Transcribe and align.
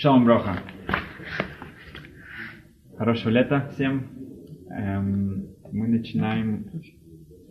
Шалом 0.00 0.24
Броха. 0.24 0.58
Хорошего 2.96 3.30
лета 3.30 3.68
всем. 3.72 4.06
Эм, 4.70 5.48
мы 5.72 5.88
начинаем 5.88 6.70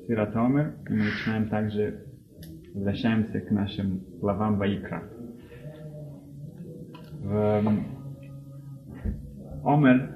Сиратомер, 0.08 0.76
и 0.88 0.94
мы 0.94 0.98
начинаем 0.98 1.50
также, 1.50 2.06
возвращаемся 2.74 3.42
к 3.42 3.52
нашим 3.52 4.00
главам 4.22 4.60
Ваикра. 4.60 5.04
В 7.20 7.34
эм, 7.34 7.84
Омер, 9.66 10.16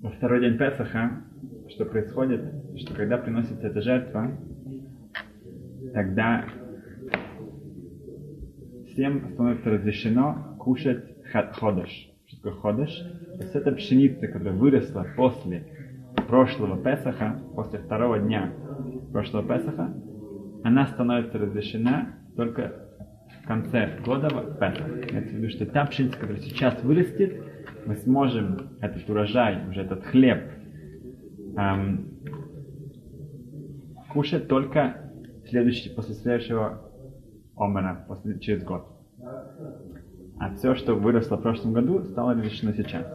во 0.00 0.10
второй 0.10 0.42
день 0.42 0.56
Песаха, 0.56 1.24
что 1.70 1.86
происходит, 1.86 2.40
что 2.76 2.94
когда 2.94 3.18
приносится 3.18 3.66
эта 3.66 3.82
жертва, 3.82 4.30
тогда 5.92 6.44
всем 8.92 9.32
становится 9.32 9.70
разрешено 9.70 10.53
кушать 10.64 11.04
ходыш. 11.52 12.10
Что 12.26 12.36
такое 12.36 12.52
ходыш? 12.54 12.90
То 13.36 13.42
есть 13.42 13.54
это 13.54 13.72
пшеница, 13.72 14.26
которая 14.28 14.54
выросла 14.54 15.06
после 15.14 15.66
прошлого 16.26 16.82
Песаха, 16.82 17.38
после 17.54 17.80
второго 17.80 18.18
дня 18.18 18.50
прошлого 19.12 19.46
Песаха, 19.46 19.94
она 20.62 20.86
становится 20.86 21.38
разрешена 21.38 22.14
только 22.34 22.72
в 23.42 23.46
конце 23.46 23.98
года 24.04 24.28
Песах. 24.28 24.88
Имеется 25.10 25.34
в 25.34 25.38
виду, 25.38 25.50
что 25.50 25.66
та 25.66 25.84
пшеница, 25.84 26.18
которая 26.18 26.40
сейчас 26.40 26.82
вырастет, 26.82 27.42
мы 27.84 27.96
сможем 27.96 28.70
этот 28.80 29.08
урожай, 29.10 29.68
уже 29.68 29.82
этот 29.82 30.02
хлеб, 30.04 30.44
эм, 31.58 32.08
кушать 34.10 34.48
только 34.48 35.10
следующий, 35.46 35.90
после 35.90 36.14
следующего 36.14 36.90
омера, 37.54 38.06
после, 38.08 38.38
через 38.38 38.64
год 38.64 38.86
а 40.38 40.54
все, 40.54 40.74
что 40.74 40.94
выросло 40.94 41.36
в 41.36 41.42
прошлом 41.42 41.72
году, 41.72 42.02
стало 42.04 42.34
разрешено 42.34 42.72
сейчас. 42.72 43.06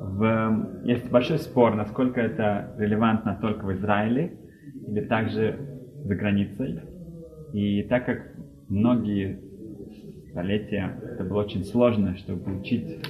В, 0.00 0.82
есть 0.84 1.10
большой 1.10 1.38
спор, 1.38 1.74
насколько 1.74 2.20
это 2.20 2.74
релевантно 2.76 3.38
только 3.40 3.64
в 3.64 3.72
Израиле 3.74 4.38
или 4.86 5.00
также 5.02 5.58
за 6.04 6.14
границей. 6.14 6.80
И 7.52 7.82
так 7.84 8.06
как 8.06 8.32
многие 8.68 9.40
столетия 10.30 10.96
это 11.02 11.24
было 11.24 11.40
очень 11.40 11.64
сложно, 11.64 12.16
чтобы 12.16 12.42
получить 12.42 13.00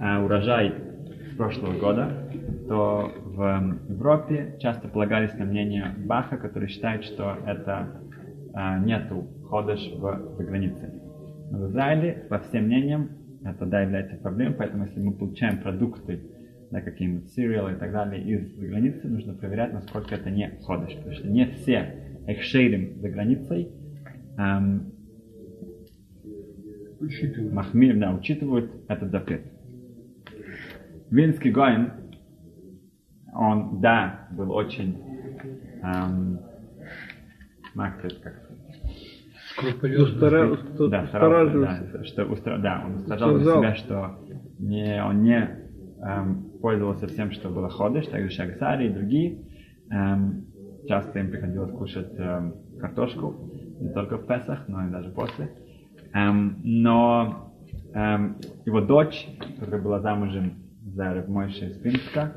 э, 0.00 0.24
урожай 0.24 0.74
прошлого 1.36 1.78
года, 1.78 2.30
то 2.68 3.12
в 3.24 3.78
Европе 3.88 4.56
часто 4.60 4.88
полагались 4.88 5.34
на 5.34 5.44
мнение 5.44 5.94
Баха, 5.98 6.36
который 6.38 6.68
считает, 6.68 7.04
что 7.04 7.36
это 7.46 8.00
э, 8.54 8.78
нету 8.84 9.26
ходыш 9.48 9.80
в, 9.98 10.36
за 10.36 10.42
границей 10.42 11.05
в 11.50 11.68
Израиле, 11.68 12.26
по 12.28 12.38
всем 12.40 12.64
мнениям, 12.64 13.10
это 13.44 13.66
да, 13.66 13.82
является 13.82 14.16
проблемой, 14.16 14.54
поэтому 14.56 14.84
если 14.86 15.00
мы 15.00 15.12
получаем 15.12 15.58
продукты, 15.58 16.20
да, 16.70 16.80
какие-нибудь 16.80 17.30
сериалы 17.30 17.72
и 17.72 17.76
так 17.76 17.92
далее 17.92 18.22
из 18.22 18.56
за 18.56 18.66
границы, 18.66 19.06
нужно 19.08 19.34
проверять, 19.34 19.72
насколько 19.72 20.14
это 20.14 20.30
не 20.30 20.50
ходыш, 20.62 20.94
потому 20.96 21.14
что 21.14 21.28
не 21.28 21.46
все 21.46 22.22
экшейрим 22.26 22.98
за 23.00 23.08
границей 23.08 23.70
эм, 24.36 24.92
Учитывают. 26.98 27.52
Махмир, 27.52 27.98
да, 27.98 28.12
учитывают 28.12 28.70
этот 28.88 29.10
запрет. 29.10 29.42
Винский 31.10 31.50
Гоин, 31.50 31.92
он, 33.32 33.80
да, 33.80 34.28
был 34.32 34.50
очень 34.50 34.98
эм, 35.82 36.40
как. 37.74 38.45
Устара- 40.02 40.50
быть. 40.50 40.60
уста- 40.60 40.88
да, 40.88 41.06
старался, 41.06 41.60
да, 41.60 42.04
что 42.04 42.22
устра- 42.24 42.58
да, 42.58 42.82
он 42.84 42.94
устражал 42.96 43.30
за 43.38 43.44
себя, 43.58 43.74
что 43.74 44.18
не, 44.58 45.02
он 45.02 45.22
не 45.22 45.48
эм, 46.02 46.44
пользовался 46.60 47.06
всем, 47.06 47.30
что 47.32 47.48
было 47.48 47.68
ходыш, 47.70 48.06
также 48.06 48.30
Шагсари 48.30 48.86
и 48.86 48.90
другие. 48.90 49.38
Эм, 49.90 50.44
часто 50.86 51.18
им 51.20 51.30
приходилось 51.30 51.72
кушать 51.72 52.12
эм, 52.18 52.54
картошку, 52.78 53.34
не 53.80 53.90
только 53.92 54.18
в 54.18 54.26
Песах, 54.26 54.64
но 54.68 54.86
и 54.86 54.90
даже 54.90 55.10
после. 55.10 55.50
Эм, 56.12 56.58
но 56.62 57.52
эм, 57.94 58.36
его 58.64 58.80
дочь, 58.80 59.26
которая 59.58 59.80
была 59.82 60.00
замужем 60.00 60.52
за 60.84 61.14
Рабмойшей 61.14 61.68
из 61.68 61.78
Пинска, 61.78 62.32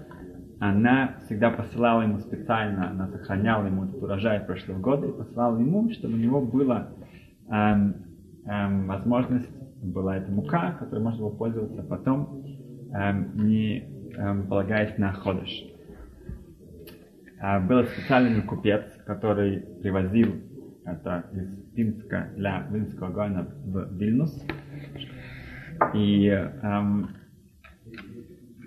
она 0.59 1.15
всегда 1.25 1.51
посылала 1.51 2.01
ему 2.01 2.19
специально, 2.19 2.89
она 2.89 3.07
сохраняла 3.07 3.65
ему 3.65 3.85
этот 3.85 4.01
урожай 4.01 4.41
прошлого 4.41 4.79
года 4.79 5.07
и 5.07 5.11
посылала 5.11 5.57
ему, 5.57 5.89
чтобы 5.91 6.15
у 6.15 6.17
него 6.17 6.41
эм, 6.41 6.89
возможность, 7.49 9.49
была 9.81 10.17
эта 10.17 10.31
мука, 10.31 10.75
которой 10.79 10.99
можно 10.99 11.21
было 11.21 11.35
пользоваться 11.35 11.83
потом, 11.83 12.43
эм, 12.93 13.47
не 13.47 13.83
эм, 14.17 14.47
полагаясь 14.47 14.97
на 14.97 15.13
ходыш. 15.13 15.49
А, 17.39 17.59
был 17.59 17.85
специальный 17.85 18.41
купец, 18.41 18.83
который 19.05 19.61
привозил 19.81 20.35
это 20.85 21.25
из 21.33 21.47
Пинска 21.73 22.29
для 22.35 22.67
Вильнского 22.69 23.09
гойна 23.09 23.47
в 23.65 23.97
Вильнюс. 23.97 24.43
И 25.93 26.27
эм, 26.27 27.09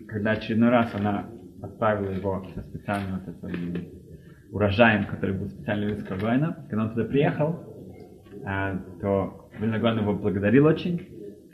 когда 0.08 0.32
очередной 0.32 0.70
раз 0.70 0.94
она 0.94 1.26
отправила 1.60 2.10
его 2.10 2.46
со 2.54 2.62
специальным 2.62 3.20
вот 3.20 3.44
этим 3.44 3.88
урожаем, 4.50 5.06
который 5.06 5.36
был 5.36 5.48
специально 5.48 5.84
для 5.84 5.94
Вильнского 5.94 6.18
гойна, 6.18 6.66
когда 6.68 6.84
он 6.84 6.90
туда 6.90 7.04
приехал, 7.04 7.71
то 8.42 9.48
Вильногон 9.58 10.00
его 10.00 10.14
благодарил 10.14 10.66
очень. 10.66 11.00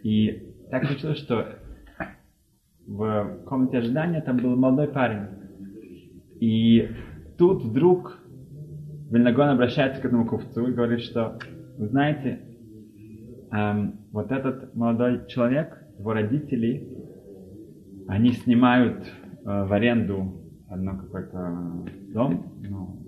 И 0.02 0.54
так 0.70 0.86
случилось, 0.86 1.18
что 1.18 1.46
в 2.86 3.40
комнате 3.46 3.78
ожидания 3.78 4.20
там 4.22 4.38
был 4.38 4.56
молодой 4.56 4.88
парень. 4.88 5.26
И 6.40 6.88
тут 7.36 7.62
вдруг 7.62 8.18
Вильнагон 9.10 9.48
обращается 9.48 10.00
к 10.00 10.04
этому 10.04 10.26
купцу 10.26 10.68
и 10.68 10.72
говорит, 10.72 11.00
что, 11.00 11.38
вы 11.76 11.88
знаете, 11.88 12.40
эм, 13.50 14.00
вот 14.12 14.30
этот 14.30 14.74
молодой 14.74 15.26
человек, 15.28 15.82
его 15.98 16.12
родители, 16.12 16.88
они 18.06 18.32
снимают 18.32 19.06
э, 19.06 19.64
в 19.64 19.72
аренду 19.72 20.42
одно 20.68 20.96
какой-то 20.98 21.86
дом, 22.12 22.54
ну, 22.62 23.02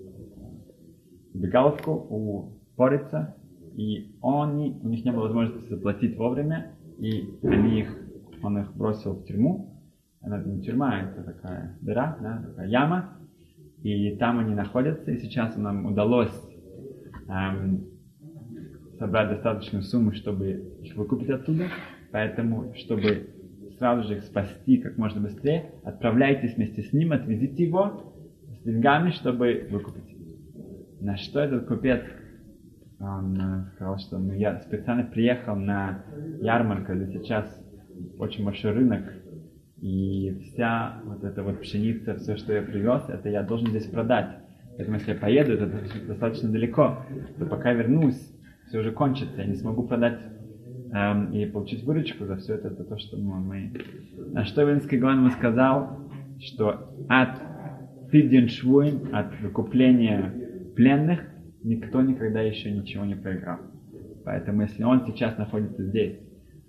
бегаловку 1.33 1.91
у 1.91 2.57
Порица, 2.75 3.35
и 3.75 4.15
они, 4.21 4.79
у 4.81 4.87
них 4.87 5.05
не 5.05 5.11
было 5.11 5.23
возможности 5.23 5.69
заплатить 5.69 6.17
вовремя, 6.17 6.73
и 6.99 7.37
они 7.43 7.81
их, 7.81 7.97
он 8.43 8.59
их 8.59 8.75
бросил 8.75 9.13
в 9.13 9.25
тюрьму. 9.25 9.81
Она 10.21 10.43
не 10.43 10.61
тюрьма, 10.61 11.01
это 11.01 11.23
такая 11.23 11.77
дыра, 11.81 12.17
да, 12.21 12.43
такая 12.47 12.67
яма. 12.67 13.17
И 13.81 14.15
там 14.17 14.39
они 14.39 14.53
находятся, 14.53 15.11
и 15.11 15.17
сейчас 15.17 15.57
нам 15.57 15.87
удалось 15.87 16.31
эм, 17.27 17.85
собрать 18.99 19.29
достаточную 19.29 19.83
сумму, 19.83 20.13
чтобы 20.13 20.77
их 20.83 20.95
выкупить 20.95 21.29
оттуда. 21.29 21.65
Поэтому, 22.11 22.73
чтобы 22.75 23.29
сразу 23.79 24.07
же 24.07 24.17
их 24.17 24.23
спасти 24.23 24.77
как 24.77 24.97
можно 24.99 25.21
быстрее, 25.21 25.71
отправляйтесь 25.83 26.55
вместе 26.55 26.83
с 26.83 26.93
ним, 26.93 27.13
отвезите 27.13 27.63
его 27.63 28.13
с 28.47 28.63
деньгами, 28.63 29.09
чтобы 29.09 29.67
выкупить. 29.71 30.03
На 30.99 31.17
что 31.17 31.39
этот 31.39 31.65
купец 31.65 32.03
он 33.01 33.37
э, 33.39 33.65
сказал, 33.75 33.97
что 33.97 34.17
ну, 34.17 34.33
я 34.33 34.59
специально 34.59 35.03
приехал 35.03 35.55
на 35.55 36.03
ярмарку, 36.41 36.93
где 36.93 37.07
сейчас 37.13 37.45
очень 38.17 38.45
большой 38.45 38.71
рынок, 38.71 39.03
и 39.81 40.39
вся 40.43 41.01
вот 41.05 41.23
эта 41.23 41.41
вот 41.41 41.59
пшеница, 41.61 42.15
все, 42.15 42.35
что 42.37 42.53
я 42.53 42.61
привез, 42.61 43.09
это 43.09 43.29
я 43.29 43.41
должен 43.41 43.67
здесь 43.69 43.87
продать. 43.87 44.29
Поэтому 44.77 44.97
если 44.97 45.13
я 45.13 45.17
поеду, 45.17 45.53
это 45.53 45.67
достаточно 46.07 46.49
далеко, 46.49 46.99
то 47.39 47.45
пока 47.45 47.73
вернусь, 47.73 48.19
все 48.67 48.79
уже 48.79 48.91
кончится, 48.91 49.41
я 49.41 49.47
не 49.47 49.55
смогу 49.55 49.83
продать 49.87 50.19
эм, 50.93 51.33
и 51.33 51.45
получить 51.45 51.83
выручку 51.83 52.25
за 52.25 52.37
все 52.37 52.55
это, 52.55 52.69
это 52.69 52.83
то, 52.83 52.97
что 52.99 53.17
ну, 53.17 53.33
мы... 53.35 53.73
На 54.31 54.45
что 54.45 54.63
Винский 54.63 54.97
ему 54.97 55.29
сказал, 55.31 56.09
что 56.39 56.93
от 57.09 57.39
Пидин 58.11 58.47
Швуин, 58.49 59.13
от 59.13 59.39
выкупления 59.41 60.33
пленных, 60.75 61.21
никто 61.63 62.01
никогда 62.01 62.41
еще 62.41 62.71
ничего 62.71 63.05
не 63.05 63.15
проиграл. 63.15 63.59
Поэтому 64.23 64.61
если 64.61 64.83
он 64.83 65.05
сейчас 65.05 65.37
находится 65.37 65.83
здесь, 65.83 66.17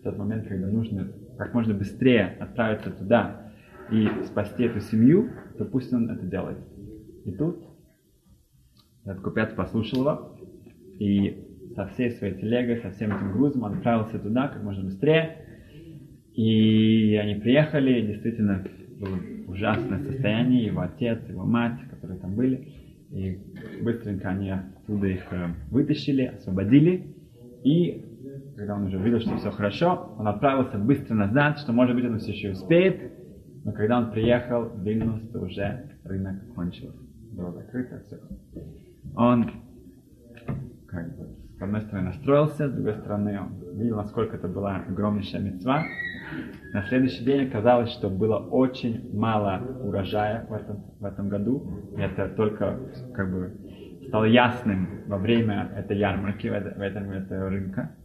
в 0.00 0.02
тот 0.02 0.16
момент, 0.18 0.46
когда 0.46 0.66
нужно 0.66 1.12
как 1.38 1.54
можно 1.54 1.74
быстрее 1.74 2.36
отправиться 2.40 2.90
туда 2.90 3.52
и 3.90 4.08
спасти 4.24 4.64
эту 4.64 4.80
семью, 4.80 5.30
то 5.58 5.64
пусть 5.64 5.92
он 5.92 6.10
это 6.10 6.24
делает. 6.26 6.58
И 7.24 7.32
тут 7.32 7.62
этот 9.04 9.22
купец 9.22 9.52
послушал 9.52 10.00
его, 10.00 10.36
и 10.98 11.48
со 11.74 11.86
всей 11.88 12.10
своей 12.12 12.34
телегой, 12.34 12.78
со 12.78 12.90
всем 12.90 13.16
этим 13.16 13.32
грузом 13.32 13.62
он 13.62 13.74
отправился 13.74 14.18
туда 14.18 14.48
как 14.48 14.62
можно 14.62 14.84
быстрее. 14.84 15.38
И 16.34 17.18
они 17.20 17.34
приехали, 17.36 18.06
действительно 18.06 18.64
было 18.98 19.18
ужасное 19.48 20.00
состояние, 20.00 20.66
его 20.66 20.80
отец, 20.80 21.18
его 21.28 21.44
мать, 21.44 21.78
которые 21.90 22.18
там 22.18 22.34
были. 22.34 22.68
И 23.12 23.38
быстренько 23.82 24.28
они 24.30 24.50
оттуда 24.50 25.06
их 25.06 25.32
э, 25.32 25.48
вытащили, 25.70 26.24
освободили. 26.24 27.14
И 27.62 28.04
когда 28.56 28.74
он 28.76 28.86
уже 28.86 28.98
увидел, 28.98 29.20
что 29.20 29.36
все 29.36 29.50
хорошо, 29.50 30.14
он 30.18 30.26
отправился 30.28 30.78
быстро 30.78 31.14
назад, 31.14 31.58
что 31.58 31.72
может 31.72 31.94
быть 31.94 32.04
он 32.04 32.18
все 32.18 32.32
еще 32.32 32.52
успеет, 32.52 33.12
но 33.64 33.72
когда 33.72 33.98
он 33.98 34.10
приехал 34.10 34.64
в 34.64 34.82
Вильнюс, 34.82 35.28
то 35.32 35.40
уже 35.40 35.90
рынок 36.04 36.54
кончился. 36.54 36.98
Было 37.32 37.52
закрыто, 37.52 38.02
все. 38.06 38.18
Он 39.16 39.50
как 40.86 41.16
бы, 41.16 41.28
одной 41.64 41.82
стороны 41.82 42.08
настроился, 42.08 42.68
с 42.68 42.72
другой 42.72 42.94
стороны 42.94 43.40
он 43.40 43.78
видел, 43.78 43.96
насколько 43.96 44.36
это 44.36 44.48
была 44.48 44.76
огромнейшая 44.88 45.42
мецва. 45.42 45.84
На 46.72 46.82
следующий 46.84 47.24
день 47.24 47.48
оказалось, 47.48 47.90
что 47.90 48.08
было 48.08 48.38
очень 48.38 49.10
мало 49.14 49.60
урожая 49.82 50.46
в 50.48 50.52
этом, 50.52 50.84
в 50.98 51.04
этом 51.04 51.28
году. 51.28 51.66
Это 51.96 52.28
только 52.28 52.78
как 53.14 53.30
бы 53.30 53.52
стало 54.08 54.24
ясным 54.24 54.88
во 55.06 55.18
время 55.18 55.70
этой 55.76 55.98
ярмарки, 55.98 56.48
в, 56.48 56.52
это, 56.52 56.78
в 56.78 56.80
этом, 56.80 57.10
этого 57.10 57.50
рынка. 57.50 57.96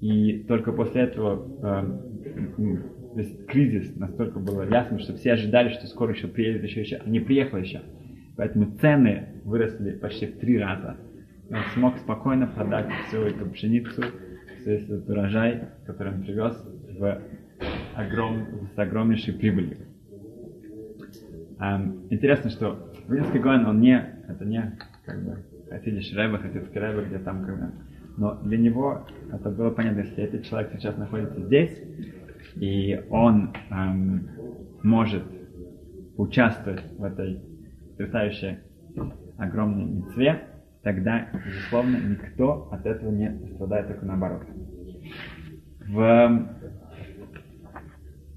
И 0.00 0.44
только 0.44 0.72
после 0.72 1.02
этого 1.02 1.46
э, 1.62 2.90
то 3.14 3.18
есть 3.20 3.46
кризис 3.46 3.96
настолько 3.96 4.38
был 4.38 4.62
ясным, 4.62 5.00
что 5.00 5.14
все 5.14 5.32
ожидали, 5.32 5.70
что 5.70 5.86
скоро 5.86 6.12
еще 6.12 6.28
приедет 6.28 6.62
еще, 6.62 6.80
еще, 6.80 7.00
а 7.04 7.08
не 7.08 7.20
приехал 7.20 7.58
еще. 7.58 7.82
Поэтому 8.36 8.76
цены 8.78 9.42
выросли 9.44 9.92
почти 9.92 10.26
в 10.26 10.38
три 10.38 10.58
раза. 10.58 10.96
Он 11.50 11.58
смог 11.74 11.98
спокойно 11.98 12.46
продать 12.46 12.88
всю 13.06 13.18
эту 13.22 13.46
пшеницу, 13.50 14.02
весь 14.64 14.84
этот 14.84 15.08
урожай, 15.08 15.68
который 15.86 16.14
он 16.14 16.22
привез, 16.22 16.56
в 16.98 17.22
огром, 17.94 18.68
с 18.74 18.78
огромнейшей 18.78 19.34
прибылью. 19.34 19.78
Um, 21.58 22.06
интересно, 22.10 22.50
что 22.50 22.90
Вильнский 23.08 23.40
Гоэн, 23.40 23.66
он 23.66 23.80
не, 23.80 24.02
это 24.28 24.44
не, 24.44 24.78
как 25.04 25.22
бы, 25.22 25.38
Хасидиш 25.68 26.14
Рэбе, 26.14 26.38
Хасидский 26.38 26.80
Рэбе, 26.80 27.04
где 27.06 27.18
там, 27.18 27.44
как 27.44 27.58
бы, 27.58 27.72
но 28.16 28.40
для 28.42 28.56
него 28.56 29.06
это 29.32 29.50
было 29.50 29.70
понятно, 29.70 30.00
если 30.00 30.24
этот 30.24 30.44
человек 30.44 30.70
сейчас 30.72 30.96
находится 30.96 31.40
здесь, 31.40 31.76
и 32.56 33.04
он 33.10 33.52
эм, 33.70 34.28
может 34.82 35.24
участвовать 36.16 36.82
в 36.96 37.04
этой 37.04 37.42
потрясающей 37.90 38.58
огромной 39.38 39.84
мецве, 39.84 40.40
тогда, 40.82 41.28
безусловно, 41.46 41.96
никто 41.96 42.68
от 42.70 42.86
этого 42.86 43.10
не 43.10 43.54
страдает, 43.54 43.88
только 43.88 44.06
наоборот. 44.06 44.42
В... 45.86 46.48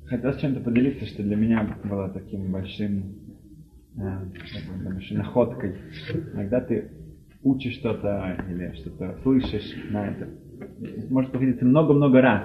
Хотел 0.06 0.34
с 0.34 0.38
чем-то 0.40 0.60
поделиться, 0.60 1.06
что 1.06 1.24
для 1.24 1.36
меня 1.36 1.78
было 1.84 2.10
таким 2.10 2.52
большим 2.52 3.16
э, 3.98 4.26
находкой. 5.12 5.76
Иногда 6.34 6.62
ты 6.62 6.92
учишь 7.42 7.76
что-то 7.76 8.38
или 8.50 8.74
что-то 8.76 9.18
слышишь 9.24 9.74
на 9.90 10.08
это. 10.08 10.30
Может 11.10 11.32
повториться 11.32 11.66
много-много 11.66 12.22
раз. 12.22 12.44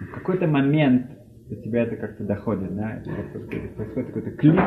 В 0.00 0.14
какой-то 0.14 0.46
момент 0.46 1.13
до 1.48 1.56
тебя 1.56 1.82
это 1.82 1.96
как-то 1.96 2.24
доходит, 2.24 2.74
да, 2.74 3.02
происходит 3.76 4.06
какой-то 4.06 4.30
клик, 4.32 4.60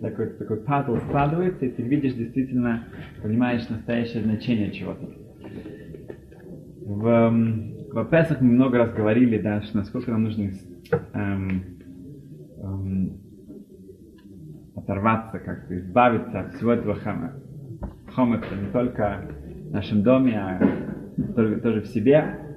такой, 0.00 0.26
такой 0.26 0.56
пазл 0.58 0.96
складывается, 0.96 1.64
и 1.64 1.70
ты 1.70 1.82
видишь 1.82 2.14
действительно, 2.14 2.84
понимаешь 3.22 3.68
настоящее 3.68 4.22
значение 4.22 4.70
чего-то. 4.70 5.08
В, 6.84 7.30
в 7.92 8.04
Песах 8.06 8.40
мы 8.40 8.52
много 8.52 8.78
раз 8.78 8.92
говорили, 8.92 9.38
да, 9.38 9.62
что 9.62 9.78
насколько 9.78 10.10
нам 10.10 10.24
нужно 10.24 10.50
эм, 11.14 11.62
эм, 12.60 13.12
оторваться, 14.74 15.38
как-то 15.38 15.78
избавиться 15.78 16.40
от 16.40 16.54
всего 16.54 16.72
этого 16.72 16.96
хама. 16.96 17.32
Хомыка 18.14 18.54
не 18.60 18.70
только 18.72 19.22
в 19.68 19.72
нашем 19.72 20.02
доме, 20.02 20.38
а 20.38 20.58
тоже 21.62 21.82
в 21.82 21.86
себе. 21.86 22.49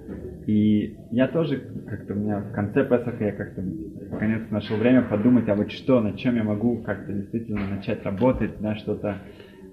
И 0.46 0.96
я 1.12 1.28
тоже 1.28 1.62
как-то 1.88 2.14
у 2.14 2.18
меня 2.18 2.40
в 2.40 2.52
конце 2.52 2.84
Песаха 2.84 3.24
я 3.24 3.32
как-то 3.32 3.64
наконец 4.12 4.42
нашел 4.50 4.78
время 4.78 5.04
подумать, 5.04 5.48
а 5.48 5.56
вот 5.56 5.72
что, 5.72 6.02
на 6.02 6.14
чем 6.14 6.36
я 6.36 6.44
могу 6.44 6.78
как-то 6.78 7.14
действительно 7.14 7.66
начать 7.68 8.04
работать, 8.04 8.60
да, 8.60 8.76
что-то 8.76 9.18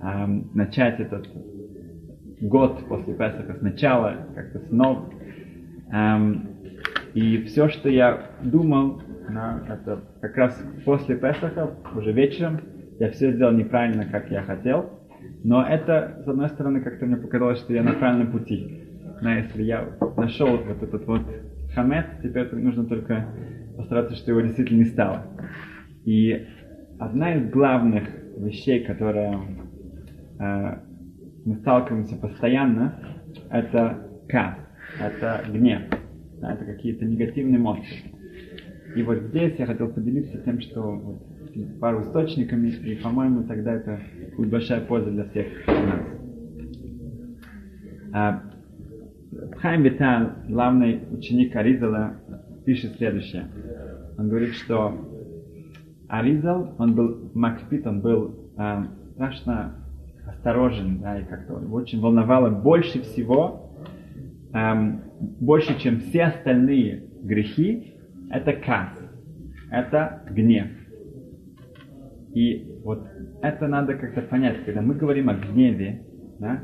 эм, 0.01 0.49
начать 0.55 1.01
этот 1.01 1.27
год 2.41 2.87
после 2.89 3.15
Песаха 3.15 3.57
сначала, 3.59 4.15
как-то 4.35 4.61
снова. 4.69 5.09
Эм, 5.91 6.49
и 7.15 7.39
все, 7.47 7.69
что 7.69 7.89
я 7.89 8.23
думал, 8.41 9.01
да, 9.29 9.61
это 9.69 10.05
как 10.21 10.37
раз 10.37 10.57
после 10.85 11.17
Песаха, 11.17 11.75
уже 11.95 12.13
вечером, 12.13 12.61
я 13.01 13.11
все 13.11 13.33
сделал 13.33 13.53
неправильно, 13.53 14.07
как 14.07 14.31
я 14.31 14.43
хотел. 14.43 15.01
Но 15.43 15.67
это, 15.67 16.19
с 16.25 16.29
одной 16.29 16.49
стороны, 16.51 16.81
как-то 16.81 17.07
мне 17.07 17.17
показалось, 17.17 17.59
что 17.59 17.73
я 17.73 17.83
на 17.83 17.95
правильном 17.95 18.31
пути 18.31 18.90
да, 19.23 19.37
если 19.37 19.63
я 19.63 19.89
нашел 20.17 20.57
вот 20.57 20.83
этот 20.83 21.07
вот 21.07 21.23
хамет, 21.75 22.07
теперь 22.23 22.55
нужно 22.55 22.85
только 22.85 23.27
постараться, 23.77 24.17
что 24.17 24.31
его 24.31 24.41
действительно 24.41 24.79
не 24.79 24.85
стало. 24.87 25.27
И 26.05 26.47
одна 26.99 27.35
из 27.35 27.51
главных 27.51 28.09
вещей, 28.37 28.85
которые 28.85 29.39
э, 30.39 30.79
мы 31.45 31.55
сталкиваемся 31.57 32.17
постоянно, 32.17 32.95
это 33.51 34.07
кас, 34.29 34.57
это 35.01 35.43
гнев, 35.51 35.83
да, 36.41 36.55
это 36.55 36.65
какие-то 36.65 37.05
негативные 37.05 37.59
эмоции. 37.59 38.13
И 38.97 39.03
вот 39.03 39.19
здесь 39.19 39.55
я 39.59 39.67
хотел 39.67 39.89
поделиться 39.89 40.39
тем, 40.39 40.61
что 40.61 40.83
вот, 40.83 41.23
пару 41.81 42.03
источниками, 42.03 42.69
и, 42.69 42.97
по-моему, 42.97 43.45
тогда 43.45 43.75
это 43.75 44.01
будет 44.37 44.51
большая 44.51 44.81
польза 44.81 45.11
для 45.11 45.25
всех 45.25 45.47
нас. 45.67 46.01
А, 48.13 48.43
Хайм 49.59 49.83
Витал, 49.83 50.31
главный 50.49 51.03
ученик 51.13 51.55
Аризала, 51.55 52.17
пишет 52.65 52.97
следующее. 52.97 53.47
Он 54.19 54.29
говорит, 54.29 54.55
что 54.55 54.93
Аризал, 56.09 56.75
он 56.79 56.95
был 56.95 57.31
Макпит, 57.35 57.87
он 57.87 58.01
был 58.01 58.51
э, 58.59 58.85
страшно 59.15 59.77
осторожен, 60.27 60.99
да, 60.99 61.21
и 61.21 61.25
как-то 61.25 61.55
очень 61.55 62.01
волновало 62.01 62.51
больше 62.51 63.03
всего, 63.03 63.73
э, 64.53 64.99
больше, 65.41 65.79
чем 65.79 66.01
все 66.01 66.25
остальные 66.25 67.05
грехи, 67.23 67.95
это 68.31 68.53
кас, 68.55 68.99
это 69.71 70.23
гнев. 70.29 70.69
И 72.35 72.81
вот 72.83 73.07
это 73.43 73.69
надо 73.69 73.95
как-то 73.95 74.23
понять, 74.23 74.65
когда 74.65 74.83
мы 74.83 74.95
говорим 74.95 75.31
о 75.31 75.35
гневе, 75.35 76.03
да, 76.41 76.61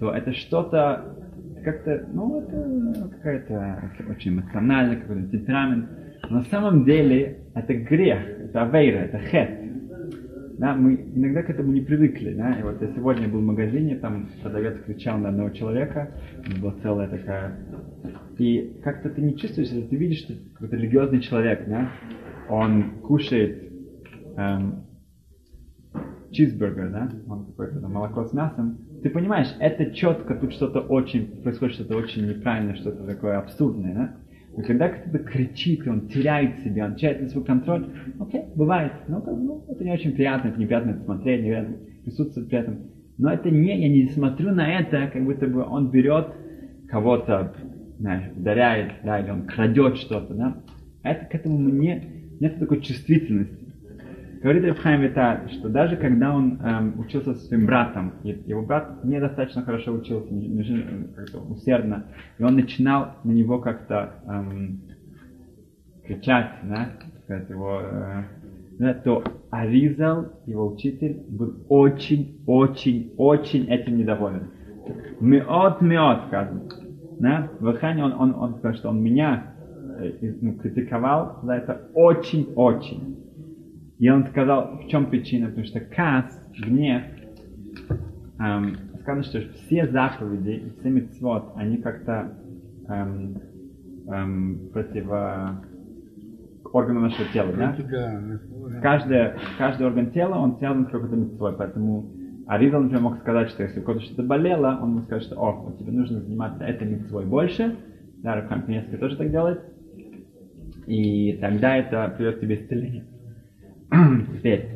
то 0.00 0.10
это 0.10 0.32
что-то 0.32 1.21
как-то, 1.62 2.06
ну, 2.12 2.42
это 2.42 3.08
какая-то 3.16 3.90
очень 4.08 4.32
эмоциональная, 4.32 4.96
какой-то 4.96 5.28
темперамент. 5.28 5.88
Но 6.28 6.38
на 6.38 6.44
самом 6.44 6.84
деле 6.84 7.38
это 7.54 7.74
грех, 7.74 8.20
это 8.40 8.62
авейра, 8.62 8.98
это 8.98 9.18
хет. 9.18 9.62
Да, 10.58 10.74
мы 10.74 10.94
иногда 10.94 11.42
к 11.42 11.50
этому 11.50 11.72
не 11.72 11.80
привыкли. 11.80 12.34
Да? 12.34 12.52
И 12.52 12.62
вот 12.62 12.80
я 12.80 12.88
сегодня 12.94 13.28
был 13.28 13.40
в 13.40 13.44
магазине, 13.44 13.96
там 13.96 14.28
продавец 14.42 14.80
кричал 14.84 15.18
на 15.18 15.30
одного 15.30 15.50
человека, 15.50 16.12
была 16.60 16.74
целая 16.82 17.08
такая... 17.08 17.56
И 18.38 18.80
как-то 18.82 19.10
ты 19.10 19.20
не 19.22 19.36
чувствуешь, 19.36 19.70
если 19.70 19.88
ты 19.88 19.96
видишь, 19.96 20.20
что 20.20 20.34
какой-то 20.52 20.76
религиозный 20.76 21.20
человек, 21.20 21.66
да? 21.66 21.90
он 22.48 23.00
кушает 23.00 23.72
эм, 24.36 24.84
чизбургер, 26.30 26.90
да, 26.90 27.10
он 27.28 27.46
какое-то 27.46 27.86
молоко 27.88 28.24
с 28.24 28.32
мясом, 28.32 28.78
ты 29.02 29.10
понимаешь, 29.10 29.48
это 29.58 29.92
четко, 29.92 30.34
тут 30.34 30.52
что-то 30.52 30.80
очень, 30.80 31.42
происходит 31.42 31.74
что-то 31.74 31.96
очень 31.96 32.28
неправильное, 32.28 32.76
что-то 32.76 33.04
такое 33.04 33.38
абсурдное, 33.38 33.94
да? 33.94 34.16
Но 34.56 34.62
когда 34.62 34.90
кто-то 34.90 35.18
кричит, 35.18 35.86
и 35.86 35.88
он 35.88 36.08
теряет 36.08 36.60
себя, 36.60 36.86
он 36.86 36.94
теряет 36.94 37.30
свой 37.30 37.44
контроль, 37.44 37.86
окей, 38.20 38.42
бывает, 38.54 38.92
ну, 39.08 39.22
ну, 39.24 39.64
это 39.68 39.82
не 39.82 39.92
очень 39.92 40.12
приятно, 40.12 40.48
это 40.48 40.60
неприятно 40.60 41.02
смотреть, 41.04 41.40
неприятно 41.40 41.76
присутствовать 42.04 42.48
при 42.48 42.58
этом. 42.58 42.78
Но 43.18 43.32
это 43.32 43.50
не, 43.50 43.80
я 43.80 43.88
не 43.88 44.08
смотрю 44.10 44.52
на 44.52 44.80
это, 44.80 45.10
как 45.12 45.24
будто 45.24 45.46
бы 45.46 45.62
он 45.64 45.90
берет 45.90 46.28
кого-то, 46.88 47.54
знаешь, 47.98 48.30
ударяет, 48.36 48.92
да, 49.04 49.20
или 49.20 49.30
он 49.30 49.46
крадет 49.46 49.96
что-то, 49.96 50.34
да. 50.34 50.62
Это 51.02 51.24
к 51.26 51.34
этому 51.34 51.58
мне 51.58 52.04
нет 52.38 52.58
такой 52.58 52.82
чувствительности. 52.82 53.61
Говорит 54.42 54.64
Рабхайм 54.64 55.02
Вита, 55.02 55.42
что 55.50 55.68
даже 55.68 55.96
когда 55.96 56.34
он 56.34 56.58
эм, 56.60 56.98
учился 56.98 57.32
со 57.34 57.46
своим 57.46 57.64
братом, 57.64 58.14
его 58.24 58.62
брат 58.62 59.04
недостаточно 59.04 59.62
хорошо 59.62 59.92
учился, 59.92 60.34
как-то 61.14 61.38
усердно, 61.38 62.06
и 62.38 62.42
он 62.42 62.56
начинал 62.56 63.12
на 63.22 63.30
него 63.30 63.60
как-то 63.60 64.14
эм, 64.26 64.80
кричать, 66.04 66.50
да, 66.64 66.88
сказать 67.22 67.48
его, 67.50 67.82
э, 68.80 68.94
то 69.04 69.22
Аризал, 69.50 70.32
его 70.46 70.72
учитель, 70.72 71.22
был 71.28 71.54
очень, 71.68 72.40
очень, 72.46 73.12
очень 73.18 73.68
этим 73.68 73.96
недоволен. 73.96 74.48
Меот, 75.20 75.80
меот, 75.82 76.26
сказано. 76.26 76.62
Да? 77.20 77.48
В 77.60 77.68
Ирхане 77.68 78.04
он, 78.04 78.12
он, 78.14 78.34
он 78.34 78.54
сказал, 78.56 78.76
что 78.76 78.88
он 78.88 79.00
меня 79.00 79.54
э, 80.00 80.34
ну, 80.40 80.54
критиковал 80.54 81.38
за 81.44 81.52
это 81.52 81.82
очень-очень. 81.94 83.22
И 84.02 84.10
он 84.10 84.26
сказал, 84.26 84.78
в 84.78 84.88
чем 84.88 85.06
причина, 85.06 85.46
потому 85.46 85.64
что 85.64 85.78
кас, 85.78 86.24
гнев, 86.58 87.04
эм, 88.40 88.74
сказано, 89.00 89.22
что 89.22 89.40
все 89.54 89.86
заповеди, 89.86 90.72
все 90.80 90.90
митцвот, 90.90 91.52
они 91.54 91.78
как-то 91.78 92.28
эм, 92.88 93.36
эм, 94.08 94.58
противо 94.72 95.56
органу 96.72 96.98
нашего 96.98 97.28
тела, 97.28 97.52
да? 97.52 97.70
Каждый, 98.82 99.30
каждый 99.56 99.86
орган 99.86 100.10
тела, 100.10 100.34
он 100.34 100.56
связан 100.56 100.88
с 100.88 100.90
какой-то 100.90 101.14
митцвой, 101.14 101.54
поэтому 101.56 102.04
Аризал, 102.48 102.80
например, 102.80 103.02
мог 103.02 103.18
сказать, 103.20 103.50
что 103.50 103.62
если 103.62 103.78
у 103.78 103.84
кого-то 103.84 104.04
что-то 104.04 104.24
болело, 104.24 104.80
он 104.82 104.94
мог 104.94 105.04
сказать, 105.04 105.22
что, 105.22 105.36
о, 105.36 105.72
тебе 105.78 105.92
нужно 105.92 106.20
заниматься 106.22 106.64
этой 106.64 106.88
митцвой 106.88 107.24
больше, 107.24 107.76
да, 108.24 108.34
Рабхан 108.34 108.64
тоже 108.98 109.16
так 109.16 109.30
делает, 109.30 109.60
и 110.88 111.34
тогда 111.40 111.76
это 111.76 112.12
приведет 112.16 112.40
тебе 112.40 112.56
исцеление. 112.56 113.04
Теперь, 114.38 114.68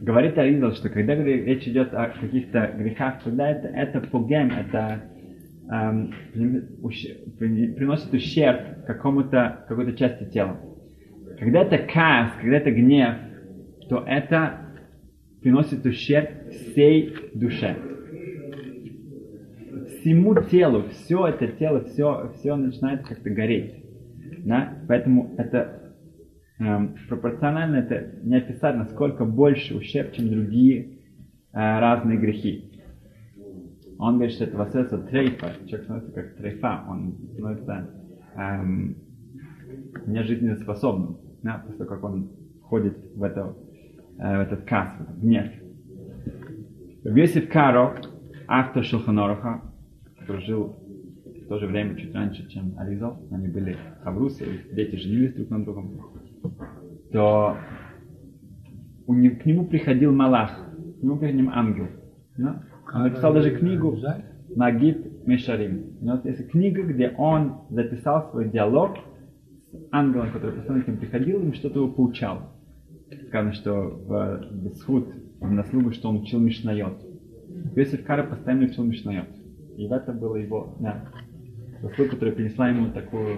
говорит 0.00 0.36
Аризал, 0.38 0.72
что 0.72 0.88
когда 0.88 1.14
речь 1.14 1.66
идет 1.68 1.94
о 1.94 2.08
каких-то 2.08 2.72
грехах, 2.76 3.22
тогда 3.22 3.48
это, 3.50 3.68
это 3.68 4.00
пугем, 4.00 4.50
это 4.50 5.02
эм, 5.70 6.12
приносит 7.38 8.12
ущерб 8.12 8.84
какому-то, 8.86 9.64
какой-то 9.68 9.92
части 9.92 10.24
тела. 10.24 10.58
Когда 11.38 11.62
это 11.62 11.78
каас, 11.78 12.32
когда 12.40 12.56
это 12.56 12.72
гнев, 12.72 13.14
то 13.88 14.02
это 14.04 14.58
приносит 15.42 15.86
ущерб 15.86 16.50
всей 16.50 17.14
душе. 17.34 17.76
Всему 20.00 20.34
телу, 20.42 20.86
все 20.90 21.28
это 21.28 21.46
тело, 21.48 21.84
все, 21.84 22.32
все 22.38 22.56
начинает 22.56 23.06
как-то 23.06 23.30
гореть. 23.30 23.74
Да? 24.44 24.74
Поэтому 24.88 25.34
это 25.38 25.85
пропорционально 26.58 27.76
это 27.76 28.18
не 28.22 28.36
описать, 28.36 28.76
насколько 28.76 29.24
больше 29.24 29.76
ущерб, 29.76 30.12
чем 30.12 30.30
другие 30.30 30.98
э, 31.52 31.58
разные 31.58 32.18
грехи. 32.18 32.72
Он 33.98 34.14
говорит, 34.14 34.34
что 34.34 34.44
это 34.44 34.56
васеса 34.56 34.98
трейфа, 34.98 35.52
человек 35.66 35.84
становится 35.84 36.12
как 36.12 36.36
трейфа, 36.36 36.84
он 36.88 37.14
становится 37.32 37.90
эм, 38.36 38.96
нежизненно 40.06 40.56
способным 40.56 41.18
да, 41.42 41.62
после 41.66 41.84
того, 41.84 41.90
как 41.90 42.04
он 42.04 42.30
входит 42.62 42.96
в, 43.14 43.22
это, 43.22 43.56
э, 44.18 44.36
в 44.36 44.40
этот 44.40 44.64
кас, 44.64 44.94
в 44.98 45.02
этот 45.02 45.18
гнев. 45.18 45.52
Йосиф 47.04 47.48
Каро, 47.50 47.96
автор 48.48 48.84
Шелханоруха, 48.84 49.62
который 50.18 50.44
жил 50.44 50.76
в 51.46 51.48
то 51.48 51.58
же 51.58 51.66
время 51.66 51.94
чуть 51.94 52.14
раньше, 52.14 52.48
чем 52.48 52.76
Аризал, 52.78 53.22
они 53.30 53.46
были 53.46 53.76
хаврусы, 54.02 54.44
дети 54.72 54.96
женились 54.96 55.34
друг 55.34 55.50
на 55.50 55.64
другом, 55.64 56.00
то 57.12 57.56
у 59.06 59.14
него, 59.14 59.36
к 59.36 59.46
нему 59.46 59.66
приходил 59.66 60.12
Малах, 60.12 60.50
к 60.98 61.02
нему 61.02 61.16
приходил 61.16 61.50
ангел. 61.50 61.86
Да? 62.36 62.62
Он 62.92 63.02
написал 63.04 63.32
даже 63.32 63.56
книгу 63.56 63.96
Нагид 64.54 65.26
Мешарим. 65.26 65.96
Нас 66.00 66.24
есть 66.24 66.50
книга, 66.50 66.82
где 66.82 67.10
он 67.16 67.62
записал 67.70 68.30
свой 68.30 68.48
диалог 68.48 68.96
ангелом, 69.90 70.32
который 70.32 70.56
постоянно 70.56 70.84
к 70.84 70.88
ним 70.88 70.98
приходил, 70.98 71.40
им 71.40 71.54
что-то 71.54 71.80
его 71.80 71.88
поучал. 71.92 72.52
Сказано, 73.28 73.52
что 73.52 73.72
в 73.72 74.40
Бесхуд, 74.52 75.08
в 75.40 75.50
наслугу, 75.50 75.92
что 75.92 76.08
он 76.08 76.22
учил 76.22 76.40
Мишнайот. 76.40 77.02
Йосиф 77.74 78.04
Кара 78.04 78.24
постоянно 78.24 78.64
учил 78.64 78.84
Мишнайот. 78.84 79.28
И 79.76 79.86
в 79.86 79.92
этом 79.92 80.18
было 80.18 80.36
его 80.36 80.74
да, 80.80 81.04
заслуга, 81.82 82.10
которая 82.10 82.34
принесла 82.34 82.68
ему 82.68 82.90
такую 82.90 83.36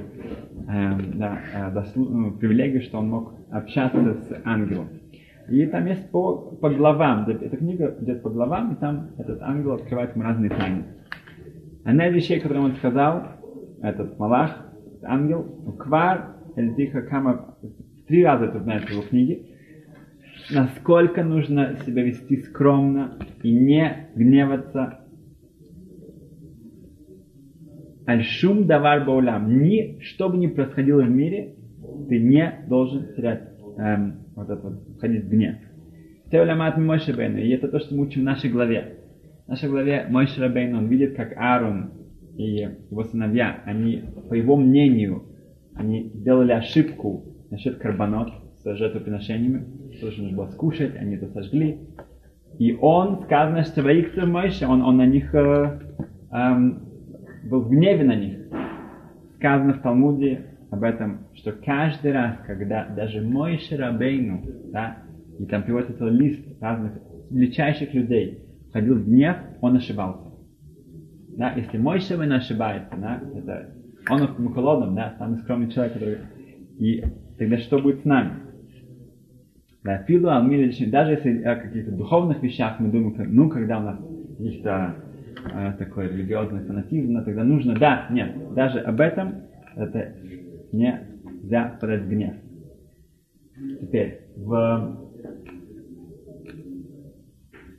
э, 0.68 0.98
да, 1.14 1.38
э, 1.54 1.70
дослу, 1.72 2.04
ну, 2.04 2.30
привилегию, 2.32 2.82
что 2.82 2.98
он 2.98 3.08
мог 3.08 3.34
общаться 3.50 4.14
с 4.14 4.40
ангелом. 4.44 4.88
И 5.48 5.64
там 5.66 5.86
есть 5.86 6.10
по, 6.10 6.36
по 6.36 6.68
главам, 6.70 7.28
эта 7.28 7.56
книга 7.56 7.96
идет 8.00 8.22
по 8.22 8.30
главам, 8.30 8.74
и 8.74 8.76
там 8.76 9.10
этот 9.18 9.40
ангел 9.42 9.72
открывает 9.72 10.14
ему 10.14 10.24
разные 10.24 10.50
тайны. 10.50 10.84
Одна 11.84 12.08
из 12.08 12.14
вещей, 12.14 12.38
которую 12.40 12.66
он 12.66 12.76
сказал, 12.76 13.22
этот 13.82 14.18
Малах, 14.18 14.66
ангел, 15.02 15.44
Квар, 15.78 16.34
Эльдиха 16.56 17.02
Кама, 17.02 17.56
три 18.06 18.24
раза 18.24 18.46
это 18.46 18.60
знает 18.60 18.84
в 18.84 18.90
его 18.90 19.02
книге, 19.02 19.46
насколько 20.50 21.24
нужно 21.24 21.76
себя 21.86 22.02
вести 22.02 22.36
скромно 22.38 23.18
и 23.42 23.52
не 23.52 24.08
гневаться. 24.14 25.00
Альшум 28.08 28.66
давар 28.66 29.04
баулам. 29.04 29.60
Ни, 29.60 30.00
что 30.00 30.30
бы 30.30 30.38
ни 30.38 30.46
происходило 30.46 31.02
в 31.02 31.10
мире, 31.10 31.56
ты 32.08 32.18
не 32.18 32.64
должен 32.66 33.14
терять 33.14 33.50
эм, 33.76 34.20
вот 34.34 34.48
это 34.48 34.62
вот, 34.62 34.96
входить 34.96 35.24
в 35.24 35.28
гнев. 35.28 35.56
Теолямат 36.30 36.78
Мойши 36.78 37.12
И 37.12 37.50
это 37.50 37.68
то, 37.68 37.78
что 37.78 37.94
мы 37.94 38.04
учим 38.04 38.22
в 38.22 38.24
нашей 38.24 38.48
главе. 38.48 39.00
В 39.44 39.50
нашей 39.50 39.68
главе 39.68 40.06
Мойши 40.08 40.40
Рабейну, 40.40 40.78
он 40.78 40.86
видит, 40.86 41.16
как 41.16 41.36
Аарон 41.36 41.90
и 42.38 42.66
его 42.90 43.04
сыновья, 43.04 43.60
они, 43.66 44.04
по 44.30 44.32
его 44.32 44.56
мнению, 44.56 45.24
они 45.74 46.10
сделали 46.14 46.52
ошибку 46.52 47.26
насчет 47.50 47.76
карбонот 47.76 48.30
с 48.62 48.74
жертвоприношениями, 48.74 49.66
то, 50.00 50.10
что 50.10 50.22
нужно 50.22 50.36
было 50.38 50.46
скушать, 50.46 50.96
они 50.96 51.16
это 51.16 51.28
сожгли. 51.28 51.80
И 52.58 52.74
он, 52.80 53.24
сказано, 53.24 53.64
что 53.64 53.82
Ваикцер 53.82 54.24
Мойше, 54.24 54.66
он, 54.66 54.80
он 54.80 54.96
на 54.96 55.04
них 55.04 55.34
э, 55.34 55.80
эм, 56.30 56.87
был 57.44 57.62
в 57.62 57.70
гневе 57.70 58.04
на 58.04 58.14
них. 58.14 58.38
Сказано 59.36 59.74
в 59.74 59.82
Талмуде 59.82 60.46
об 60.70 60.82
этом, 60.82 61.26
что 61.34 61.52
каждый 61.52 62.12
раз, 62.12 62.36
когда 62.46 62.86
даже 62.86 63.22
Мойше 63.22 63.76
Рабейну, 63.76 64.42
да, 64.72 64.98
и 65.38 65.46
там 65.46 65.62
приводится 65.62 66.08
лист 66.08 66.42
разных 66.60 66.92
величайших 67.30 67.94
людей, 67.94 68.42
входил 68.70 68.96
в 68.96 69.06
гнев, 69.06 69.36
он 69.60 69.76
ошибался. 69.76 70.28
Да, 71.36 71.52
если 71.52 71.78
мой 71.78 72.00
Шевен 72.00 72.32
ошибается, 72.32 72.96
да, 72.96 73.22
это 73.32 73.72
он 74.10 74.26
в 74.26 74.38
Мухолодом, 74.40 74.94
да, 74.94 75.14
самый 75.18 75.38
скромный 75.38 75.70
человек, 75.70 75.94
который... 75.94 76.18
И 76.78 77.02
тогда 77.38 77.58
что 77.58 77.78
будет 77.78 78.02
с 78.02 78.04
нами? 78.04 78.32
Да, 79.84 79.98
филу 80.04 80.28
даже 80.90 81.12
если 81.12 81.42
о 81.42 81.56
каких-то 81.56 81.92
духовных 81.92 82.42
вещах 82.42 82.80
мы 82.80 82.90
думаем, 82.90 83.14
ну, 83.34 83.48
когда 83.48 83.78
у 83.78 83.82
нас 83.82 83.98
каких-то 84.36 84.96
э, 85.44 85.72
такой 85.78 86.08
религиозный 86.08 86.64
фанатизм, 86.64 87.24
тогда 87.24 87.44
нужно, 87.44 87.74
да, 87.74 88.06
нет, 88.10 88.54
даже 88.54 88.80
об 88.80 89.00
этом 89.00 89.42
это 89.76 90.14
нельзя 90.72 91.76
подать 91.80 92.02
гнев. 92.02 92.34
Теперь, 93.80 94.20
в 94.36 95.08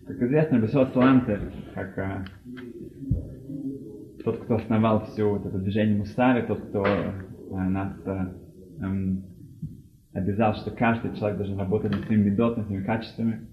как 0.09 0.23
известно, 0.23 0.57
Бесот 0.57 0.91
Саланте, 0.91 1.39
как 1.75 1.97
а, 1.99 2.25
тот, 4.23 4.39
кто 4.39 4.55
основал 4.55 5.05
все 5.05 5.23
вот 5.23 5.45
это 5.45 5.59
движение 5.59 5.97
Мусары, 5.97 6.47
тот, 6.47 6.61
кто 6.61 6.83
а, 6.83 7.69
нас 7.69 7.93
а, 8.05 8.33
эм, 8.81 9.23
обязал, 10.11 10.55
что 10.55 10.71
каждый 10.71 11.15
человек 11.15 11.37
должен 11.37 11.59
работать 11.59 11.91
над 11.91 12.05
своими 12.05 12.31
медотами, 12.31 12.65
своими 12.65 12.83
качествами. 12.83 13.47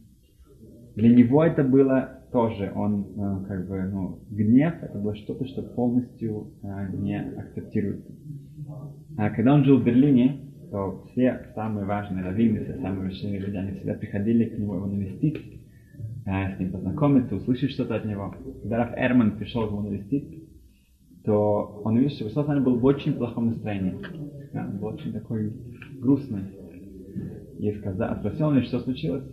Для 0.95 1.15
него 1.15 1.45
это 1.45 1.63
было 1.63 2.16
тоже, 2.37 2.71
он 2.75 3.07
э, 3.17 3.47
как 3.49 3.67
бы, 3.67 3.83
ну, 3.85 4.19
гнев, 4.29 4.75
это 4.83 4.99
было 4.99 5.17
что-то, 5.17 5.47
что 5.47 5.63
полностью 5.63 6.53
э, 6.63 6.89
не 6.93 7.19
акцептируется. 7.19 8.13
А 9.17 9.31
когда 9.31 9.55
он 9.55 9.65
жил 9.65 9.79
в 9.79 9.85
Берлине, 9.85 10.43
то 10.71 11.07
все 11.11 11.47
самые 11.55 11.87
важные 11.87 12.23
раввины, 12.23 12.63
все 12.65 12.75
самые 12.75 13.09
большие 13.09 13.39
люди, 13.39 13.57
они 13.57 13.71
всегда 13.73 13.95
приходили 13.95 14.51
к 14.51 14.59
нему 14.59 14.75
его 14.75 14.85
навестить, 14.85 15.63
с 16.27 16.61
ним 16.61 16.73
познакомиться, 16.73 17.37
услышать 17.37 17.71
что-то 17.71 17.95
от 17.95 18.05
него. 18.05 18.35
Когда 18.61 18.79
Раф 18.85 18.91
Эрман 18.99 19.39
пришел 19.39 19.65
его 19.65 19.81
навестить, 19.81 20.45
то 21.25 21.81
он 21.85 21.95
увидел, 21.95 22.11
что 22.11 22.25
Высоцкий 22.25 22.61
был 22.61 22.79
в 22.79 22.85
очень 22.85 23.15
плохом 23.15 23.47
настроении. 23.47 23.95
Он 24.53 24.77
был 24.79 24.89
очень 24.89 25.15
такой 25.15 25.55
грустный. 26.01 26.43
И 27.61 27.73
сказал, 27.79 28.17
спросил 28.17 28.49
он, 28.49 28.63
что 28.65 28.81
случилось. 28.81 29.25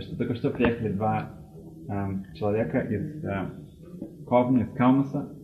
Что 0.00 0.16
только 0.16 0.34
что 0.34 0.50
приехали 0.50 0.92
два 0.94 1.43
э, 1.88 2.34
человека 2.34 2.80
из 2.80 3.24
э, 3.24 3.50
Ковни, 4.26 4.62
из 4.62 4.70
Каумаса, 4.76 5.34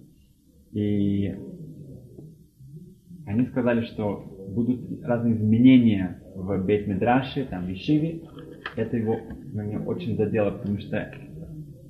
и 0.72 1.34
они 3.26 3.46
сказали, 3.46 3.82
что 3.82 4.24
будут 4.48 5.02
разные 5.02 5.34
изменения 5.34 6.22
в 6.34 6.64
Бейт 6.64 6.86
Медраше, 6.86 7.44
там, 7.44 7.66
в 7.66 7.72
Ишиве, 7.72 8.22
это 8.76 8.96
его 8.96 9.16
меня 9.52 9.80
очень 9.80 10.16
задело, 10.16 10.50
потому 10.50 10.78
что 10.78 11.12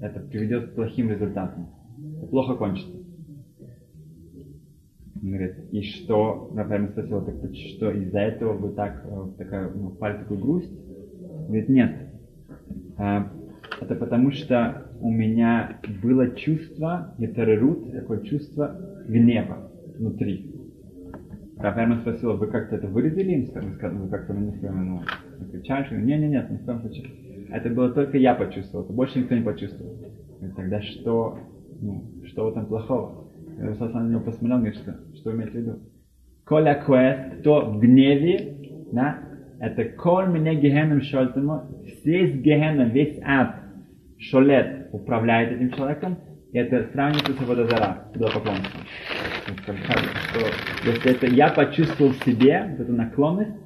это 0.00 0.20
приведет 0.20 0.70
к 0.70 0.74
плохим 0.74 1.10
результатам. 1.10 1.68
Это 2.16 2.26
плохо 2.26 2.54
кончится. 2.56 2.96
Он 5.22 5.28
говорит, 5.28 5.56
и 5.70 5.82
что, 5.82 6.50
например, 6.54 6.90
спросил, 6.90 7.24
так 7.24 7.36
что 7.54 7.90
из-за 7.90 8.20
этого 8.20 8.54
вы 8.54 8.70
так, 8.70 9.04
э, 9.04 9.26
такая, 9.36 9.70
ну, 9.70 9.90
впали 9.90 10.18
такую 10.18 10.40
грусть? 10.40 10.72
Он 11.20 11.46
говорит, 11.46 11.68
нет. 11.68 12.10
Это 13.80 13.94
потому 13.94 14.30
что 14.30 14.86
у 15.00 15.10
меня 15.10 15.80
было 16.02 16.30
чувство, 16.36 17.14
гетерерут, 17.18 17.90
такое 17.92 18.20
чувство 18.20 18.76
гнева 19.08 19.70
внутри. 19.98 20.54
Рафаэль 21.56 21.98
спросил, 22.00 22.36
вы 22.36 22.46
как-то 22.46 22.76
это 22.76 22.88
выразили 22.88 23.32
им? 23.32 23.46
Вы 23.54 24.08
как-то 24.08 24.34
них 24.34 24.54
ну, 24.62 25.02
кричали? 25.50 26.00
Не, 26.00 26.18
не, 26.18 26.28
нет, 26.28 26.50
ни 26.50 26.56
в 26.56 26.64
коем 26.64 26.80
случае. 26.80 27.06
Это 27.50 27.68
было 27.70 27.90
только 27.90 28.16
я 28.16 28.34
почувствовал, 28.34 28.84
это 28.84 28.92
больше 28.92 29.18
никто 29.18 29.34
не 29.34 29.42
почувствовал. 29.42 29.94
И 30.40 30.46
тогда 30.56 30.80
что, 30.80 31.38
ну, 31.80 32.04
что 32.26 32.46
в 32.46 32.48
этом 32.50 32.66
плохого? 32.66 33.28
Иисус 33.58 33.92
на 33.92 34.08
него 34.08 34.20
посмотрел, 34.20 34.58
говорит, 34.58 34.78
что, 34.78 34.96
что 35.16 35.34
имеет 35.34 35.52
в 35.52 35.54
виду? 35.54 35.78
Коля 36.46 36.74
квест, 36.74 37.40
кто 37.40 37.72
в 37.72 37.80
гневе, 37.80 38.56
да, 38.92 39.18
это 39.58 39.84
коль 39.84 40.30
меня 40.30 40.54
гехеном 40.54 41.02
шольтему, 41.02 41.62
весь 42.04 42.34
гехена, 42.40 42.88
весь 42.88 43.20
ад, 43.22 43.56
шолет, 44.20 44.88
управляет 44.92 45.52
этим 45.52 45.72
человеком, 45.72 46.18
и 46.52 46.58
это 46.58 46.90
сравнивается 46.92 47.32
с 47.32 47.46
водозара, 47.46 48.08
идолопоклонством. 48.14 48.82
Что, 49.62 50.40
если 50.84 51.12
это 51.12 51.26
я 51.26 51.48
почувствовал 51.50 52.12
в 52.12 52.24
себе 52.24 52.66
вот 52.70 52.80
эту 52.80 52.92
наклонность, 52.92 53.56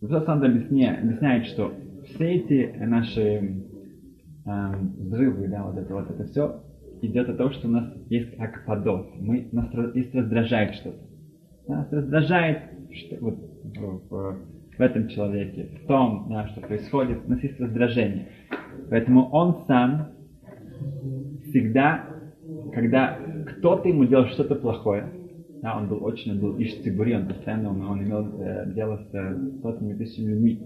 Иисус 0.00 0.28
объясняет, 0.28 1.02
объясняет, 1.02 1.46
что 1.46 1.72
все 2.04 2.34
эти 2.34 2.76
наши 2.78 3.64
эм, 4.44 4.96
взрывы, 4.98 5.48
да, 5.48 5.64
вот 5.64 5.78
это 5.78 5.94
вот 5.94 6.10
это 6.10 6.24
все 6.24 6.62
идет 7.00 7.28
от 7.30 7.38
того, 7.38 7.50
что 7.50 7.68
у 7.68 7.70
нас 7.70 7.90
есть 8.10 8.38
акпадот. 8.38 9.16
Мы, 9.16 9.48
нас 9.52 9.72
есть 9.94 10.14
раздражает 10.14 10.74
что-то. 10.74 10.98
Нас 11.66 11.90
раздражает 11.90 12.58
что, 12.92 13.16
вот, 13.20 13.38
в, 14.76 14.80
этом 14.80 15.08
человеке, 15.08 15.68
в 15.82 15.86
том, 15.86 16.26
да, 16.28 16.48
что 16.48 16.60
происходит. 16.60 17.20
У 17.26 17.30
нас 17.30 17.42
есть 17.42 17.60
раздражение. 17.60 18.28
Поэтому 18.90 19.28
он 19.30 19.64
сам 19.66 20.08
всегда, 21.48 22.06
когда 22.72 23.18
кто-то 23.46 23.88
ему 23.88 24.04
делал 24.04 24.26
что-то 24.26 24.56
плохое, 24.56 25.08
да, 25.62 25.78
он 25.78 25.88
был 25.88 26.04
очень, 26.04 26.32
он 26.32 26.40
был 26.40 26.58
иш 26.58 26.74
он 26.84 27.26
постоянно 27.26 27.70
он, 27.70 27.82
он 27.82 28.02
имел 28.02 28.40
э, 28.42 28.72
дело 28.74 28.98
с 29.10 29.14
э, 29.14 29.60
сотнями 29.62 29.94
тысячами 29.94 30.32
людьми. 30.32 30.62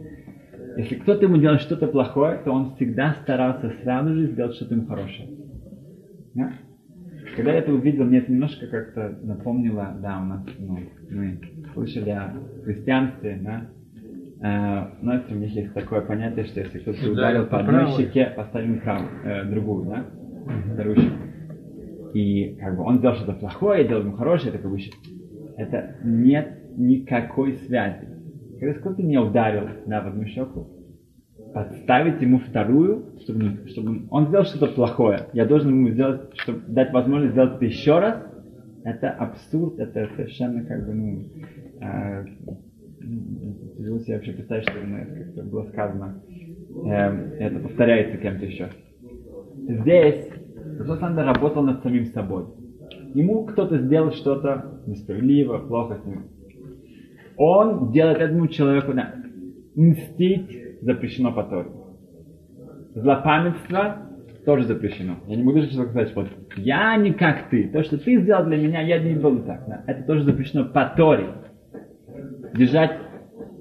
Если 0.77 0.97
кто-то 0.97 1.25
ему 1.25 1.37
делал 1.37 1.59
что-то 1.59 1.87
плохое, 1.87 2.39
то 2.45 2.51
он 2.51 2.75
всегда 2.75 3.15
старался 3.23 3.73
сразу 3.83 4.15
же 4.15 4.33
сделать 4.33 4.57
что-то 4.57 4.75
ему 4.75 4.87
хорошее. 4.87 5.29
Да? 6.35 6.53
Когда 7.37 7.53
я 7.53 7.59
это 7.59 7.73
увидел, 7.73 8.05
мне 8.05 8.19
это 8.19 8.33
немножко 8.33 8.67
как-то 8.67 9.17
напомнило, 9.23 9.97
да, 10.03 10.21
у 10.21 10.25
нас, 10.25 10.45
ну, 10.59 10.79
мы 11.11 11.41
слышали 11.75 12.11
о 12.11 12.35
христианстве, 12.65 13.41
да, 13.41 13.69
э, 14.41 14.87
у 15.01 15.05
нас 15.05 15.23
у 15.31 15.35
них 15.35 15.51
есть 15.53 15.75
такое 15.75 16.01
понятие, 16.01 16.45
что 16.47 16.61
если 16.61 16.79
кто-то 16.79 17.11
ударил 17.11 17.47
по 17.47 17.61
одной 17.61 17.87
щеке, 17.97 18.33
поставим 18.37 18.81
правую, 18.81 19.09
э, 19.25 19.45
другую, 19.45 19.87
да, 19.87 20.05
вторую 20.73 20.97
щеку. 20.97 21.17
И 22.15 22.57
как 22.59 22.77
бы 22.77 22.85
он 22.85 22.99
сделал 22.99 23.17
что-то 23.17 23.33
плохое, 23.35 23.87
делал 23.87 24.03
ему 24.03 24.13
хорошее, 24.13 24.53
это 24.53 24.63
как 24.63 24.71
бы 24.71 24.79
это 25.57 25.97
нет 26.05 26.59
никакой 26.77 27.55
связи. 27.67 28.09
Когда 28.59 28.75
кто-то 28.75 29.03
меня 29.03 29.23
ударил 29.23 29.69
да, 29.87 30.01
в 30.01 30.09
одну 30.09 30.25
щеку, 30.27 30.69
подставить 31.53 32.21
ему 32.21 32.39
вторую, 32.39 33.19
чтобы, 33.23 33.69
чтобы 33.69 34.03
он 34.11 34.29
сделал 34.29 34.45
что-то 34.45 34.69
плохое. 34.69 35.27
Я 35.33 35.47
должен 35.47 35.71
ему 35.71 35.91
сделать, 35.91 36.31
чтобы 36.39 36.61
дать 36.69 36.93
возможность 36.93 37.33
сделать 37.33 37.57
это 37.57 37.65
еще 37.65 37.99
раз. 37.99 38.23
Это 38.85 39.11
абсурд, 39.11 39.79
это 39.79 40.09
совершенно 40.17 40.65
как 40.65 40.87
бы, 40.87 40.95
ну, 40.95 41.25
э, 41.81 42.25
себе 43.09 44.17
вообще 44.17 44.33
представить, 44.33 44.65
что 44.65 44.73
как 45.37 45.51
было 45.51 45.65
сказано. 45.65 46.23
Э, 46.87 47.37
это 47.39 47.61
повторяется 47.61 48.19
кем-то 48.19 48.45
еще. 48.45 48.69
Здесь 49.69 50.29
Александр 50.79 51.25
работал 51.25 51.63
над 51.63 51.83
самим 51.83 52.07
собой. 52.07 52.47
Ему 53.15 53.45
кто-то 53.45 53.79
сделал 53.79 54.13
что-то 54.13 54.81
несправедливо, 54.87 55.59
плохо 55.59 55.99
с 56.03 56.07
ним. 56.07 56.25
Он 57.37 57.93
делает 57.93 58.19
этому 58.19 58.49
человеку, 58.49 58.93
да, 58.93 59.15
мстить 59.75 60.81
запрещено 60.83 61.33
по 61.33 61.45
Торе. 61.45 61.69
Злопамятство 62.95 64.09
тоже 64.45 64.65
запрещено. 64.65 65.17
Я 65.27 65.37
не 65.37 65.43
буду 65.43 65.63
сейчас 65.63 65.89
сказать, 65.89 66.15
вот 66.17 66.29
я 66.57 66.97
не 66.97 67.13
как 67.13 67.49
ты. 67.51 67.69
То, 67.69 67.83
что 67.83 67.99
ты 67.99 68.21
сделал 68.21 68.45
для 68.45 68.57
меня, 68.57 68.81
я 68.81 68.99
не 68.99 69.15
буду 69.15 69.41
так. 69.43 69.65
Да. 69.69 69.85
Это 69.87 70.03
тоже 70.05 70.25
запрещено 70.25 70.65
по 70.65 70.93
Торе. 70.97 71.29
Держать 72.55 72.99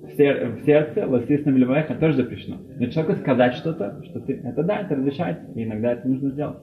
в, 0.03 0.15
сер- 0.15 0.51
в 0.51 0.65
сердце, 0.65 1.07
лосисном 1.07 1.57
левоеха 1.57 1.95
тоже 1.95 2.15
запрещено. 2.15 2.57
Но 2.79 2.87
человеку 2.87 3.19
сказать 3.19 3.53
что-то, 3.55 4.01
что 4.05 4.19
ты, 4.19 4.41
это 4.43 4.63
да, 4.63 4.79
это 4.81 4.95
разрешается, 4.95 5.45
и 5.55 5.63
иногда 5.63 5.93
это 5.93 6.07
нужно 6.07 6.31
сделать. 6.31 6.57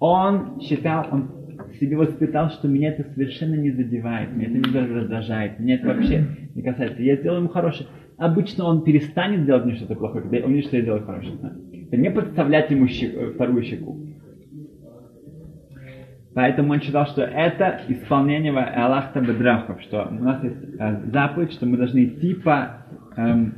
Он 0.00 0.60
считал, 0.60 1.06
он 1.10 1.30
себе 1.78 1.96
воспитал, 1.96 2.50
что 2.50 2.68
меня 2.68 2.90
это 2.90 3.04
совершенно 3.14 3.54
не 3.54 3.70
задевает, 3.70 4.32
меня 4.34 4.48
это 4.48 4.58
не 4.58 4.94
раздражает, 4.94 5.58
меня 5.58 5.76
это 5.76 5.86
вообще 5.86 6.26
не 6.54 6.62
касается. 6.62 7.02
Я 7.02 7.16
сделал 7.16 7.38
ему 7.38 7.48
хорошее. 7.48 7.88
Обычно 8.16 8.64
он 8.64 8.84
перестанет 8.84 9.44
делать 9.44 9.64
мне 9.64 9.74
что-то 9.74 9.96
плохое, 9.96 10.22
когда 10.22 10.46
он 10.46 10.52
видит, 10.52 10.66
что 10.66 10.76
я 10.76 10.82
делаю 10.82 11.04
хорошее. 11.04 11.36
Это 11.88 11.96
не 11.96 12.10
подставлять 12.10 12.70
ему 12.70 12.86
щеку, 12.86 13.18
э, 13.18 13.30
вторую 13.32 13.62
щеку. 13.62 13.98
Поэтому 16.34 16.72
он 16.72 16.80
считал, 16.80 17.06
что 17.06 17.22
это 17.22 17.82
исполнение 17.88 18.52
Аллахта 18.52 19.20
Бедрахов, 19.20 19.80
что 19.82 20.08
у 20.10 20.14
нас 20.14 20.42
есть 20.42 20.56
э, 20.78 21.00
заповедь, 21.12 21.52
что 21.52 21.64
мы 21.64 21.76
должны 21.76 22.04
идти 22.04 22.34
по 22.34 22.84
эм, 23.16 23.54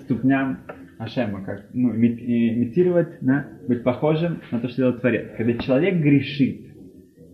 ступням 0.00 0.60
Ашема, 0.98 1.42
как, 1.42 1.66
ну, 1.74 1.94
имитировать, 1.94 3.18
да, 3.20 3.46
быть 3.68 3.82
похожим 3.82 4.40
на 4.50 4.60
то, 4.60 4.68
что 4.68 4.78
делает 4.78 5.00
Творец. 5.00 5.30
Когда 5.36 5.54
человек 5.58 5.96
грешит, 5.96 6.66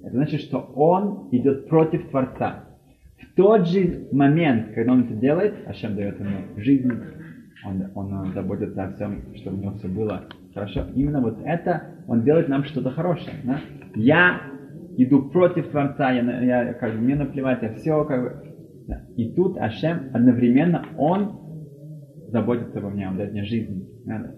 это 0.02 0.16
значит, 0.16 0.40
что 0.40 0.58
он 0.74 1.28
идет 1.30 1.68
против 1.68 2.08
Творца. 2.08 2.64
В 3.20 3.36
тот 3.36 3.68
же 3.68 4.08
момент, 4.10 4.74
когда 4.74 4.92
он 4.92 5.04
это 5.04 5.14
делает, 5.14 5.54
Ашем 5.68 5.94
дает 5.94 6.18
ему 6.18 6.38
жизнь, 6.56 6.90
он, 7.64 7.90
он 7.94 8.32
заботится 8.32 8.84
о 8.84 8.92
всем, 8.92 9.22
чтобы 9.36 9.58
у 9.58 9.60
него 9.60 9.74
все 9.74 9.88
было 9.88 10.24
хорошо. 10.54 10.86
Именно 10.94 11.20
вот 11.20 11.38
это 11.44 11.82
он 12.06 12.22
делает 12.22 12.48
нам 12.48 12.64
что-то 12.64 12.90
хорошее. 12.90 13.36
Да? 13.44 13.60
Я 13.94 14.40
иду 14.96 15.28
против 15.30 15.68
Творца, 15.68 16.10
я, 16.10 16.42
я 16.42 16.74
как 16.74 16.94
бы, 16.94 16.98
мне 17.00 17.14
наплевать, 17.14 17.62
я 17.62 17.74
все 17.74 18.04
как 18.04 18.22
бы... 18.22 18.48
Да. 18.88 19.02
И 19.16 19.32
тут 19.34 19.58
Ашем 19.58 20.10
одновременно, 20.14 20.84
он 20.96 21.38
заботится 22.28 22.78
обо 22.78 22.88
мне, 22.88 23.08
он 23.08 23.16
дает 23.16 23.32
мне 23.32 23.44
жизнь. 23.44 23.86
Надо. 24.04 24.34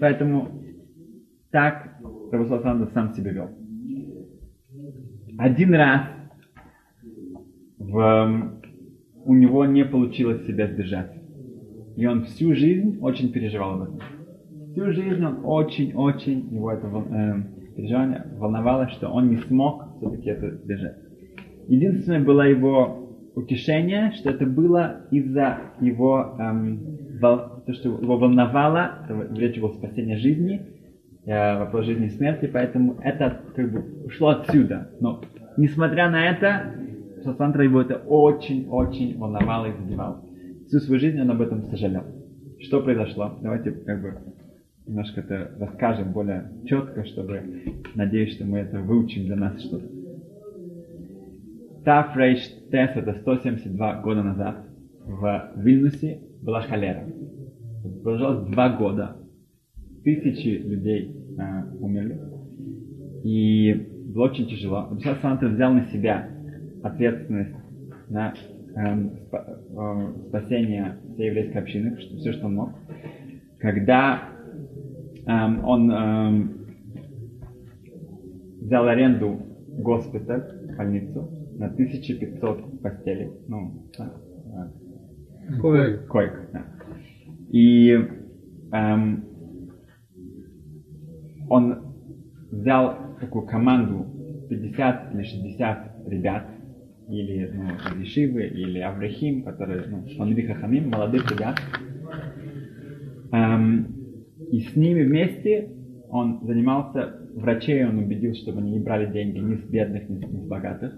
Поэтому 0.00 0.62
так 1.50 1.98
Прабхусаласанда 2.30 2.86
сам 2.94 3.12
себя 3.14 3.30
вел. 3.30 3.50
Один 5.38 5.74
раз 5.74 6.02
в, 7.78 8.58
у 9.24 9.34
него 9.34 9.66
не 9.66 9.84
получилось 9.84 10.46
себя 10.46 10.66
сдержать. 10.66 11.12
И 11.96 12.06
он 12.06 12.24
всю 12.24 12.54
жизнь 12.54 12.98
очень 13.00 13.32
переживал 13.32 13.74
об 13.74 13.82
этом. 13.82 14.00
Всю 14.72 14.90
жизнь 14.90 15.22
он 15.22 15.40
очень-очень, 15.44 16.48
его 16.50 16.72
это 16.72 16.86
э, 16.86 18.38
волновало, 18.38 18.88
что 18.88 19.08
он 19.08 19.28
не 19.28 19.36
смог 19.36 19.96
все-таки 19.98 20.30
это 20.30 20.56
сдержать. 20.56 20.96
Единственное 21.68 22.20
было 22.20 22.42
его 22.48 23.30
утешение, 23.34 24.12
что 24.12 24.30
это 24.30 24.46
было 24.46 25.02
из-за 25.10 25.58
его, 25.80 26.36
эм, 26.38 26.80
вол, 27.20 27.62
то, 27.66 27.72
что 27.74 27.90
его 27.90 28.16
волновало, 28.16 29.06
речь 29.36 29.60
было 29.60 29.72
спасение 29.72 30.16
жизни, 30.16 30.62
э, 31.26 31.58
вопрос 31.58 31.84
жизни 31.84 32.06
и 32.06 32.10
смерти, 32.10 32.48
поэтому 32.50 32.98
это 33.02 33.40
как 33.54 33.70
бы 33.70 34.06
ушло 34.06 34.28
отсюда. 34.28 34.90
Но 35.00 35.20
несмотря 35.58 36.10
на 36.10 36.30
это, 36.30 36.74
Шасантра 37.22 37.62
его 37.62 37.82
это 37.82 37.96
очень-очень 37.96 39.18
волновало 39.18 39.66
и 39.66 39.76
задевало. 39.82 40.24
Всю 40.66 40.78
свою 40.80 40.98
жизнь 40.98 41.20
он 41.20 41.30
об 41.30 41.42
этом 41.42 41.62
сожалел. 41.64 42.04
Что 42.58 42.80
произошло? 42.80 43.38
Давайте 43.42 43.72
как 43.72 44.00
бы 44.00 44.32
немножко 44.86 45.20
это 45.20 45.52
расскажем 45.58 46.12
более 46.12 46.50
четко, 46.66 47.04
чтобы 47.04 47.42
надеюсь, 47.94 48.34
что 48.34 48.44
мы 48.44 48.58
это 48.58 48.78
выучим 48.80 49.26
для 49.26 49.36
нас 49.36 49.60
что-то. 49.62 49.86
Таф 51.84 52.16
Рейш 52.16 52.40
Тес, 52.70 52.90
это 52.94 53.14
172 53.20 54.02
года 54.02 54.22
назад, 54.22 54.66
в 55.04 55.52
Вильнюсе 55.56 56.20
была 56.42 56.62
холера. 56.62 57.04
Продолжалось 58.02 58.48
два 58.50 58.76
года. 58.76 59.16
Тысячи 60.04 60.60
людей 60.62 61.16
э, 61.38 61.76
умерли. 61.80 62.20
И 63.24 63.74
было 64.14 64.24
очень 64.24 64.48
тяжело. 64.48 64.88
Абисал 64.90 65.16
Санта 65.22 65.46
взял 65.46 65.72
на 65.72 65.86
себя 65.86 66.28
ответственность 66.82 67.54
на 68.08 68.32
э, 68.32 69.08
э, 69.32 70.12
спасение 70.28 70.98
всей 71.14 71.26
еврейской 71.26 71.58
общины, 71.58 71.98
что, 72.00 72.16
все, 72.16 72.32
что 72.32 72.46
он 72.46 72.54
мог. 72.54 72.70
Когда 73.58 74.31
э, 75.26 75.60
он 75.64 75.90
э, 75.90 76.48
взял 78.62 78.86
аренду 78.86 79.38
госпиталь, 79.78 80.74
больницу, 80.76 81.30
на 81.58 81.66
1500 81.66 82.82
постелей. 82.82 83.30
Ну, 83.48 83.88
коек. 85.60 86.06
Коек, 86.08 86.50
да. 86.52 86.64
И 87.50 87.90
эм, 88.72 89.24
он 91.48 91.94
взял 92.50 92.96
такую 93.20 93.46
команду 93.46 94.06
50 94.48 95.14
или 95.14 95.22
60 95.22 96.08
ребят, 96.08 96.46
или 97.08 97.50
ну, 97.52 98.00
Ешивы, 98.00 98.46
или 98.46 98.78
Аврахим, 98.80 99.44
которые, 99.44 99.86
ну, 99.86 100.08
Шманри 100.08 100.46
Хахамим, 100.46 100.90
молодых 100.90 101.30
ребят. 101.30 101.60
Эм, 103.32 104.01
и 104.52 104.60
с 104.60 104.76
ними 104.76 105.02
вместе 105.02 105.70
он 106.10 106.40
занимался, 106.44 107.16
врачей 107.34 107.86
он 107.86 107.98
убедил, 107.98 108.34
чтобы 108.34 108.58
они 108.58 108.72
не 108.72 108.80
брали 108.80 109.10
деньги 109.10 109.38
ни 109.38 109.54
с 109.54 109.64
бедных, 109.64 110.10
ни 110.10 110.18
с 110.18 110.46
богатых. 110.46 110.92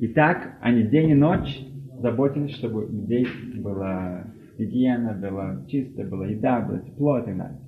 И 0.00 0.08
так 0.08 0.56
они 0.62 0.84
день 0.84 1.10
и 1.10 1.14
ночь 1.14 1.60
заботились, 2.00 2.54
чтобы 2.54 2.86
у 2.86 2.88
людей 2.90 3.26
была 3.56 4.24
гигиена, 4.58 5.12
была 5.12 5.66
чисто, 5.68 6.04
была 6.04 6.26
еда, 6.28 6.60
было 6.60 6.80
тепло 6.80 7.18
и 7.18 7.24
так 7.26 7.36
далее. 7.36 7.60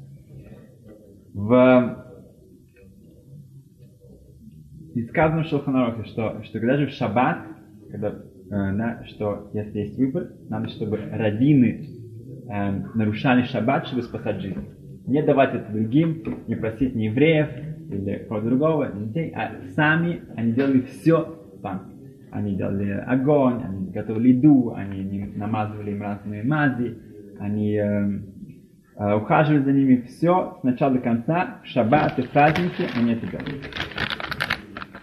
В... 1.35 2.05
И 4.95 5.03
сказано 5.03 5.43
в 5.43 5.49
Шелханарохе, 5.49 6.09
что, 6.09 6.43
что 6.45 6.61
когда 6.61 6.79
же 6.79 6.87
в 6.87 6.91
шаббат, 6.91 7.41
когда, 7.91 8.09
э, 8.09 8.15
да, 8.49 9.05
что 9.05 9.51
если 9.53 9.81
есть 9.81 9.99
выбор, 9.99 10.31
надо, 10.49 10.69
чтобы 10.69 10.97
раввины 10.97 12.04
э, 12.49 12.71
нарушали 12.95 13.43
шаббат, 13.45 13.87
чтобы 13.87 14.03
спасать 14.03 14.41
жизнь. 14.41 14.65
Не 15.07 15.23
давать 15.23 15.55
это 15.55 15.71
другим, 15.73 16.23
не 16.47 16.55
просить 16.55 16.95
ни 16.95 17.05
евреев 17.05 17.49
или 17.91 18.25
кого 18.29 18.41
другого, 18.41 18.91
ни 18.95 19.07
детей, 19.07 19.33
а 19.35 19.53
сами 19.75 20.23
они 20.37 20.53
делали 20.53 20.81
все 20.83 21.39
сами. 21.61 21.81
Они 22.31 22.57
делали 22.57 22.91
огонь, 23.07 23.63
они 23.63 23.91
готовили 23.91 24.31
еду, 24.31 24.75
они 24.75 25.33
намазывали 25.37 25.93
им 25.93 26.03
разные 26.03 26.43
мази, 26.43 26.99
они 27.39 27.77
э, 27.77 28.21
э, 28.97 29.15
ухаживали 29.15 29.63
за 29.63 29.73
ними. 29.73 30.05
Все 30.09 30.59
с 30.61 30.65
начала 30.65 30.95
до 30.95 30.99
конца, 30.99 31.61
в 31.63 32.19
и 32.19 32.23
праздники 32.23 32.89
они 32.97 33.13
это 33.13 33.27
делали. 33.27 33.61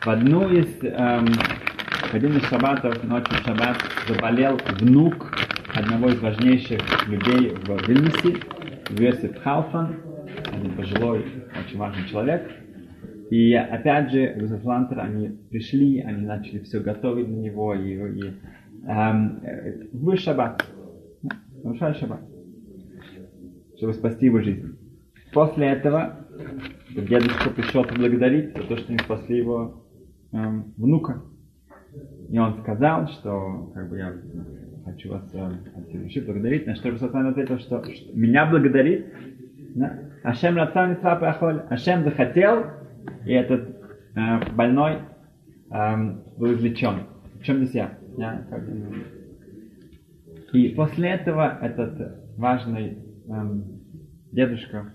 В 0.01 0.07
одну 0.07 0.49
из, 0.49 0.83
эм, 0.83 1.27
в 1.27 2.13
один 2.13 2.35
из 2.35 2.43
шаббатов, 2.49 3.03
ночью 3.03 3.33
в 3.35 3.45
шаббат, 3.45 3.77
заболел 4.07 4.59
внук 4.79 5.31
одного 5.81 6.09
из 6.09 6.19
важнейших 6.19 7.07
людей 7.07 7.55
в 7.55 7.87
Вильнюсе, 7.87 8.39
Йосиф 8.89 9.41
Халфан, 9.41 9.95
один 10.53 10.75
пожилой, 10.75 11.25
очень 11.65 11.77
важный 11.77 12.07
человек. 12.07 12.51
И 13.31 13.53
опять 13.53 14.11
же, 14.11 14.35
Рузефлантер, 14.37 14.99
они 14.99 15.29
пришли, 15.49 16.01
они 16.01 16.25
начали 16.25 16.59
все 16.59 16.81
готовить 16.81 17.27
для 17.27 17.37
него, 17.37 17.73
и, 17.73 17.93
и 17.93 18.33
эм, 18.85 19.41
в 19.91 20.17
шаббат, 20.17 20.63
нарушали 21.63 21.97
шаббат, 21.97 22.21
чтобы 23.77 23.93
спасти 23.93 24.27
его 24.27 24.41
жизнь. 24.41 24.77
После 25.33 25.67
этого 25.67 26.27
дедушка 26.89 27.49
пришел 27.49 27.83
поблагодарить 27.85 28.55
за 28.55 28.63
то, 28.63 28.77
что 28.77 28.89
они 28.89 28.99
спасли 28.99 29.37
его 29.37 29.83
эм, 30.31 30.73
внука. 30.77 31.23
И 32.29 32.37
он 32.37 32.61
сказал, 32.61 33.07
что 33.07 33.71
как 33.73 33.89
бы 33.89 33.97
я 33.97 34.13
хочу 34.85 35.11
вас 35.11 35.23
всей 36.09 36.21
благодарить, 36.21 36.67
на 36.67 36.75
что 36.75 36.89
Русасан 36.89 37.27
ответил, 37.27 37.59
что, 37.59 37.83
меня 38.13 38.45
благодарит, 38.45 39.07
да? 39.75 39.99
Ашем 40.23 40.55
Рацан 40.55 40.93
Исрапахоль, 40.93 41.63
Ашем 41.69 42.03
захотел, 42.03 42.65
и 43.25 43.33
этот 43.33 43.69
э, 44.15 44.51
больной 44.53 44.99
э, 45.71 45.95
был 46.37 46.53
извлечен. 46.53 47.07
В 47.39 47.43
чем 47.43 47.57
здесь 47.57 47.75
я? 47.75 47.97
я 48.17 48.45
как, 48.49 48.63
и 50.53 50.69
после 50.69 51.11
этого 51.11 51.57
этот 51.61 52.19
важный 52.37 52.97
э, 53.27 53.61
дедушка, 54.31 54.93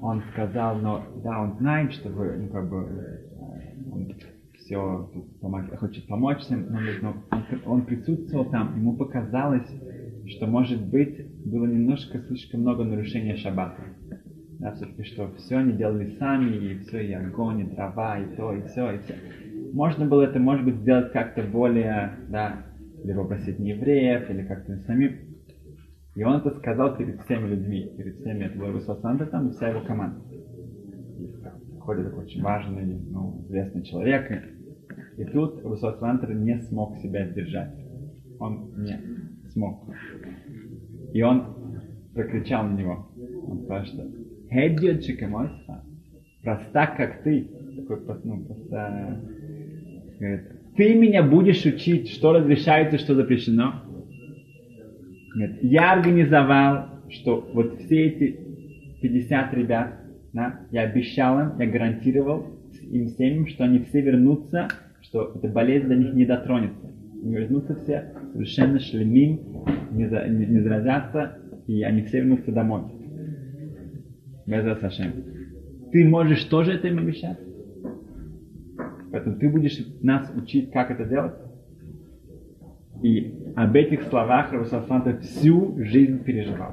он 0.00 0.22
сказал, 0.32 0.76
но 0.76 1.04
да, 1.22 1.40
он 1.40 1.56
знает, 1.58 1.92
что 1.92 2.08
вы, 2.08 2.36
ну, 2.36 2.48
как 2.48 2.68
бы, 2.68 2.76
э, 2.78 3.92
он 3.92 4.12
все 4.68 5.10
помог, 5.40 5.74
хочет 5.78 6.06
помочь 6.06 6.42
им, 6.50 6.66
но, 7.00 7.14
он, 7.30 7.42
он 7.64 7.86
присутствовал 7.86 8.50
там, 8.50 8.76
ему 8.78 8.96
показалось, 8.96 9.68
что, 10.26 10.46
может 10.46 10.86
быть, 10.86 11.26
было 11.46 11.66
немножко 11.66 12.18
слишком 12.18 12.60
много 12.60 12.84
нарушения 12.84 13.36
шаббата. 13.36 13.82
Да, 14.58 14.74
все-таки, 14.74 15.04
что 15.04 15.32
все 15.36 15.56
они 15.56 15.72
делали 15.72 16.16
сами, 16.18 16.54
и 16.56 16.78
все, 16.80 17.00
и 17.00 17.12
огонь, 17.12 17.60
и 17.60 17.74
трава, 17.74 18.18
и 18.18 18.36
то, 18.36 18.52
и 18.52 18.62
все, 18.64 18.92
и 18.92 18.98
все. 18.98 19.14
Можно 19.72 20.06
было 20.06 20.22
это, 20.22 20.38
может 20.38 20.64
быть, 20.64 20.76
сделать 20.76 21.12
как-то 21.12 21.42
более, 21.42 22.18
да, 22.28 22.66
или 23.02 23.12
попросить 23.12 23.58
не 23.58 23.70
евреев, 23.70 24.28
или 24.28 24.42
как-то 24.42 24.76
самим. 24.80 25.16
И 26.14 26.24
он 26.24 26.40
это 26.40 26.50
сказал 26.58 26.96
перед 26.96 27.20
всеми 27.22 27.48
людьми, 27.48 27.94
перед 27.96 28.16
всеми, 28.18 28.44
это 28.44 28.58
был 28.58 28.72
Русасанта 28.72 29.26
там 29.26 29.48
и 29.48 29.52
вся 29.52 29.68
его 29.68 29.80
команда. 29.82 30.20
И 31.18 31.32
ходит 31.78 32.06
такой 32.06 32.24
очень 32.24 32.42
важный, 32.42 33.00
ну, 33.10 33.44
известный 33.46 33.84
человек, 33.84 34.57
и 35.18 35.24
тут 35.24 35.64
Русасантр 35.64 36.32
не 36.32 36.60
смог 36.60 36.96
себя 36.98 37.26
сдержать. 37.26 37.74
Он 38.38 38.70
не 38.76 38.96
смог. 39.50 39.82
И 41.12 41.20
он 41.22 41.56
прокричал 42.14 42.68
на 42.68 42.76
него. 42.76 43.08
Он 43.48 43.62
сказал, 43.64 43.84
что 43.84 44.06
Хеддиотчика 44.48 45.26
Мойса, 45.26 45.84
простак 46.42 46.96
как 46.96 47.24
ты, 47.24 47.48
такой 47.76 48.00
ну, 48.22 48.44
просто 48.44 49.20
говорит, 50.20 50.42
ты 50.76 50.94
меня 50.94 51.24
будешь 51.24 51.64
учить, 51.66 52.10
что 52.10 52.32
разрешается, 52.32 52.98
что 52.98 53.16
запрещено. 53.16 53.82
Говорит, 55.34 55.58
я 55.62 55.94
организовал, 55.94 56.90
что 57.08 57.40
вот 57.54 57.80
все 57.80 58.06
эти 58.06 58.38
50 59.02 59.54
ребят, 59.54 59.94
да, 60.32 60.60
я 60.70 60.82
обещал 60.82 61.40
им, 61.40 61.58
я 61.58 61.66
гарантировал 61.66 62.46
им 62.82 63.08
всем, 63.08 63.48
что 63.48 63.64
они 63.64 63.80
все 63.80 64.00
вернутся, 64.00 64.68
что 65.02 65.32
эта 65.34 65.48
болезнь 65.48 65.88
до 65.88 65.96
них 65.96 66.14
не 66.14 66.26
дотронется. 66.26 66.86
Они 67.22 67.34
вернутся 67.34 67.74
все 67.74 68.12
совершенно 68.32 68.78
шлемим, 68.78 69.40
не, 69.92 70.06
за, 70.06 70.28
не, 70.28 70.46
не 70.46 70.60
заразятся, 70.60 71.38
и 71.66 71.82
они 71.82 72.02
все 72.02 72.20
вернутся 72.20 72.52
домой. 72.52 72.82
Беза 74.46 74.76
Сашем. 74.76 75.12
Ты 75.92 76.06
можешь 76.06 76.44
тоже 76.44 76.72
это 76.72 76.88
им 76.88 76.98
обещать? 76.98 77.38
Поэтому 79.10 79.36
ты 79.36 79.48
будешь 79.48 79.78
нас 80.02 80.30
учить, 80.34 80.70
как 80.70 80.90
это 80.90 81.04
делать? 81.04 81.34
И 83.02 83.52
об 83.56 83.74
этих 83.74 84.02
словах 84.04 84.52
Равасафанта 84.52 85.18
всю 85.18 85.76
жизнь 85.82 86.22
переживал. 86.24 86.72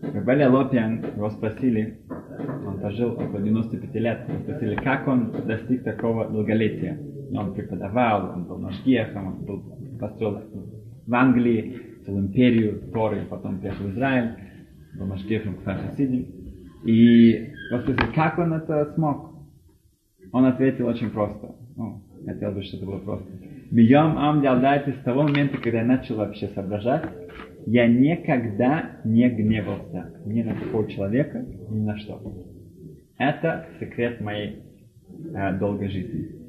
Рабали 0.00 0.44
Лопиан 0.44 1.04
его 1.16 1.30
спросили, 1.30 1.98
он 2.66 2.80
пожил 2.80 3.12
около 3.12 3.40
95 3.40 3.94
лет, 3.94 4.20
спросили, 4.42 4.74
как 4.76 5.06
он 5.08 5.32
достиг 5.46 5.84
такого 5.84 6.28
долголетия. 6.28 6.98
Он 7.34 7.54
преподавал, 7.54 8.32
он 8.34 8.44
был 8.44 8.58
машгехом, 8.58 9.26
он 9.26 9.44
был, 9.44 9.62
построил 9.98 10.42
в 11.06 11.14
Англии 11.14 11.80
целую 12.04 12.26
империю 12.26 12.80
Торы, 12.92 13.22
потом 13.28 13.58
приехал 13.58 13.86
в 13.86 13.90
Израиль, 13.90 14.32
был 14.98 15.06
машгехом 15.06 15.54
к 15.54 15.64
Хасидим. 15.64 16.26
И 16.84 17.52
спросили, 17.68 18.14
как 18.14 18.38
он 18.38 18.52
это 18.54 18.92
смог? 18.94 19.32
Он 20.32 20.44
ответил 20.44 20.86
очень 20.86 21.10
просто. 21.10 21.54
Ну, 21.76 22.02
хотел 22.26 22.52
бы, 22.52 22.62
чтобы 22.62 22.82
это 22.82 22.92
было 22.92 22.98
просто. 22.98 23.28
Бьем 23.70 24.18
ам 24.18 24.42
с 24.44 25.04
того 25.04 25.22
момента, 25.22 25.56
когда 25.58 25.78
я 25.78 25.84
начал 25.86 26.16
вообще 26.16 26.48
соображать, 26.48 27.04
я 27.66 27.86
никогда 27.86 28.96
не 29.04 29.28
гневался 29.28 30.14
ни 30.24 30.42
на 30.42 30.54
какого 30.54 30.90
человека, 30.90 31.44
ни 31.68 31.80
на 31.80 31.96
что. 31.98 32.20
Это 33.18 33.66
секрет 33.78 34.20
моей 34.20 34.62
э, 35.34 35.58
долгой 35.58 35.88
жизни. 35.88 36.42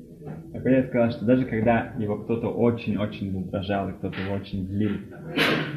Так 0.54 0.66
я 0.66 0.84
сказал, 0.84 1.12
что 1.12 1.26
даже 1.26 1.46
когда 1.46 1.94
его 2.00 2.18
кто-то 2.18 2.48
очень-очень 2.48 3.36
раздражал, 3.36 3.90
и 3.90 3.94
кто-то 3.94 4.20
его 4.22 4.36
очень 4.36 4.66
злил, 4.68 4.92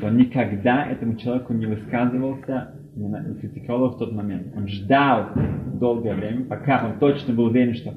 то 0.00 0.08
никогда 0.08 0.86
этому 0.86 1.16
человеку 1.16 1.52
не 1.52 1.66
высказывался, 1.66 2.74
не, 2.94 3.34
критиковал 3.40 3.90
в 3.90 3.98
тот 3.98 4.12
момент. 4.12 4.54
Он 4.56 4.68
ждал 4.68 5.30
долгое 5.74 6.14
время, 6.14 6.44
пока 6.44 6.86
он 6.86 6.98
точно 6.98 7.34
был 7.34 7.46
уверен, 7.46 7.74
что 7.74 7.94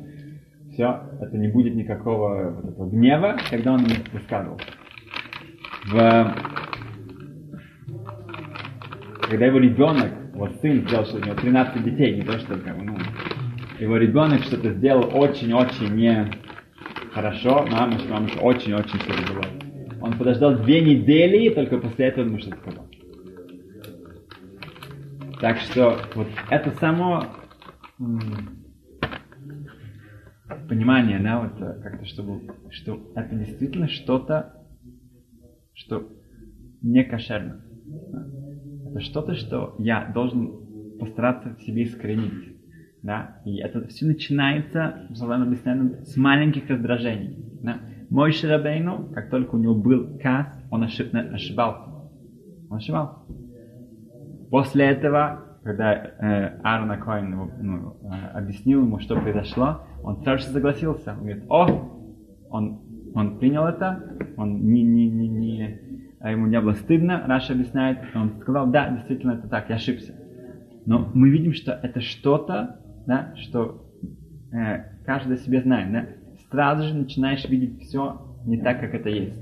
все, 0.74 1.04
это 1.22 1.38
не 1.38 1.50
будет 1.50 1.76
никакого 1.76 2.52
вот 2.52 2.72
этого 2.72 2.90
гнева, 2.90 3.38
когда 3.50 3.74
он 3.74 3.82
высказывался. 4.12 4.66
В 5.92 6.34
когда 9.30 9.46
его 9.46 9.60
ребенок, 9.60 10.12
его 10.34 10.50
сын 10.62 10.82
сделал, 10.88 11.06
что 11.06 11.18
у 11.18 11.22
него 11.22 11.36
13 11.36 11.84
детей, 11.84 12.16
не 12.16 12.24
то 12.24 12.40
что 12.40 12.56
ну, 12.56 12.98
его 13.80 13.98
ребенок 13.98 14.42
что-то 14.42 14.74
сделал 14.74 15.10
очень-очень 15.14 15.96
не 15.96 16.32
хорошо, 17.14 17.66
мама, 17.72 18.00
что 18.00 18.14
мама 18.14 18.28
очень-очень 18.42 19.00
все 19.00 19.34
было. 19.34 19.44
Он 20.02 20.18
подождал 20.18 20.56
две 20.64 20.82
недели, 20.82 21.46
и 21.46 21.54
только 21.54 21.78
после 21.78 22.08
этого 22.08 22.26
ему 22.26 22.40
что-то 22.40 22.58
сказал. 22.58 22.88
Так 25.40 25.58
что 25.60 26.00
вот 26.16 26.28
это 26.50 26.72
само 26.80 27.26
понимание, 30.68 31.20
да, 31.20 31.42
вот 31.42 31.62
э, 31.62 31.82
как-то, 31.82 32.06
чтобы, 32.06 32.54
что 32.72 33.12
это 33.16 33.36
действительно 33.36 33.88
что-то, 33.88 34.66
что 35.74 36.10
не 36.82 37.04
кошерно. 37.04 37.64
Это 38.90 39.02
что-то, 39.02 39.36
что 39.36 39.76
я 39.78 40.12
должен 40.14 40.98
постараться 41.00 41.56
в 41.56 41.62
себе 41.62 41.84
искоренить. 41.84 42.58
Да? 43.04 43.42
И 43.46 43.58
это 43.58 43.88
все 43.88 44.06
начинается, 44.06 45.08
Салам 45.14 45.44
объясняет, 45.44 46.08
с 46.08 46.18
маленьких 46.18 46.70
раздражений. 46.70 47.38
Да? 47.62 47.78
Мой 48.10 48.32
Шарабейну, 48.32 49.12
как 49.14 49.30
только 49.30 49.56
у 49.56 49.60
него 49.60 49.76
был 49.76 50.18
кас, 50.20 50.48
он 50.72 50.84
ошиб, 50.84 51.14
ошибался. 51.14 51.90
Он 52.70 52.78
ошибался. 52.78 53.16
После 54.50 54.86
этого, 54.86 55.60
когда 55.64 55.94
э, 55.94 56.60
Аарон 56.64 56.92
Акоин 56.92 57.52
ну, 57.62 57.98
э, 58.02 58.38
объяснил 58.38 58.82
ему, 58.82 59.00
что 59.00 59.16
произошло, 59.20 59.82
он 60.04 60.24
сразу 60.24 60.48
же 60.48 60.54
согласился. 60.54 61.12
Он 61.12 61.20
говорит, 61.20 61.44
о, 61.50 61.68
он, 62.50 62.80
он 63.14 63.38
принял 63.38 63.66
это, 63.66 64.18
он 64.38 64.72
не, 64.72 64.82
не, 64.82 65.08
не, 65.10 65.28
а 66.20 66.32
ему 66.32 66.48
не 66.48 66.60
было 66.60 66.74
стыдно, 66.74 67.24
Раша 67.28 67.54
объясняет, 67.54 68.00
он 68.14 68.40
сказал, 68.42 68.68
да, 68.68 68.90
действительно 68.90 69.34
это 69.34 69.48
так, 69.48 69.70
я 69.70 69.76
ошибся. 69.76 70.14
Но 70.86 71.10
мы 71.14 71.30
видим, 71.30 71.54
что 71.54 71.72
это 71.72 72.02
что-то, 72.02 72.80
да, 73.06 73.34
что 73.36 73.86
э, 74.52 74.84
каждый 75.06 75.38
себе 75.38 75.62
знает, 75.62 75.92
да, 75.92 76.06
сразу 76.50 76.84
же 76.84 76.96
начинаешь 76.96 77.48
видеть 77.48 77.82
все 77.82 78.36
не 78.46 78.58
так, 78.58 78.80
как 78.80 78.94
это 78.94 79.10
есть. 79.10 79.42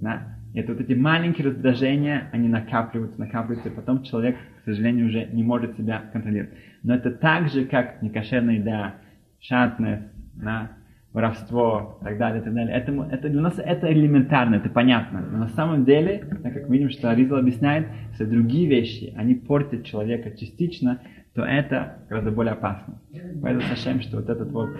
Да? 0.00 0.38
Это 0.54 0.72
вот 0.72 0.80
эти 0.80 0.94
маленькие 0.94 1.48
раздражения, 1.48 2.28
они 2.32 2.48
накапливаются, 2.48 3.20
накапливаются, 3.20 3.68
и 3.68 3.74
потом 3.74 4.02
человек, 4.02 4.36
к 4.62 4.64
сожалению, 4.64 5.06
уже 5.06 5.26
не 5.26 5.42
может 5.42 5.76
себя 5.76 6.02
контролировать. 6.12 6.54
Но 6.82 6.94
это 6.94 7.10
так 7.10 7.48
же, 7.48 7.64
как 7.64 8.02
некошерная 8.02 8.54
еда, 8.54 8.94
шатность, 9.40 10.08
да, 10.34 10.72
воровство 11.12 11.98
и 12.00 12.04
так 12.04 12.18
далее, 12.18 12.40
и 12.40 12.44
так 12.44 12.54
далее. 12.54 12.76
Это, 12.76 12.92
это 13.10 13.28
для 13.28 13.40
нас 13.40 13.58
это 13.58 13.90
элементарно, 13.92 14.56
это 14.56 14.68
понятно. 14.68 15.20
Но 15.20 15.38
на 15.38 15.48
самом 15.48 15.84
деле, 15.84 16.24
так 16.42 16.52
как 16.52 16.68
видим, 16.68 16.90
что 16.90 17.10
Аризал 17.10 17.38
объясняет, 17.38 17.88
что 18.14 18.26
другие 18.26 18.68
вещи, 18.68 19.14
они 19.16 19.34
портят 19.34 19.84
человека 19.84 20.36
частично, 20.36 21.00
то 21.34 21.44
это 21.44 21.98
гораздо 22.08 22.30
более 22.30 22.52
опасно. 22.52 23.00
Поэтому 23.42 23.62
Сашем, 23.62 24.00
что 24.00 24.18
вот 24.18 24.28
этот 24.28 24.50
вот 24.50 24.70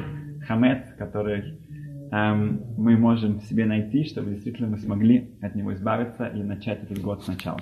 хамец, 0.47 0.85
который 0.99 1.59
эм, 2.11 2.63
мы 2.77 2.97
можем 2.97 3.41
себе 3.41 3.65
найти, 3.65 4.05
чтобы 4.05 4.31
действительно 4.31 4.69
мы 4.69 4.79
смогли 4.79 5.31
от 5.41 5.55
него 5.55 5.73
избавиться 5.75 6.27
и 6.27 6.43
начать 6.43 6.83
этот 6.83 7.01
год 7.01 7.23
сначала. 7.23 7.61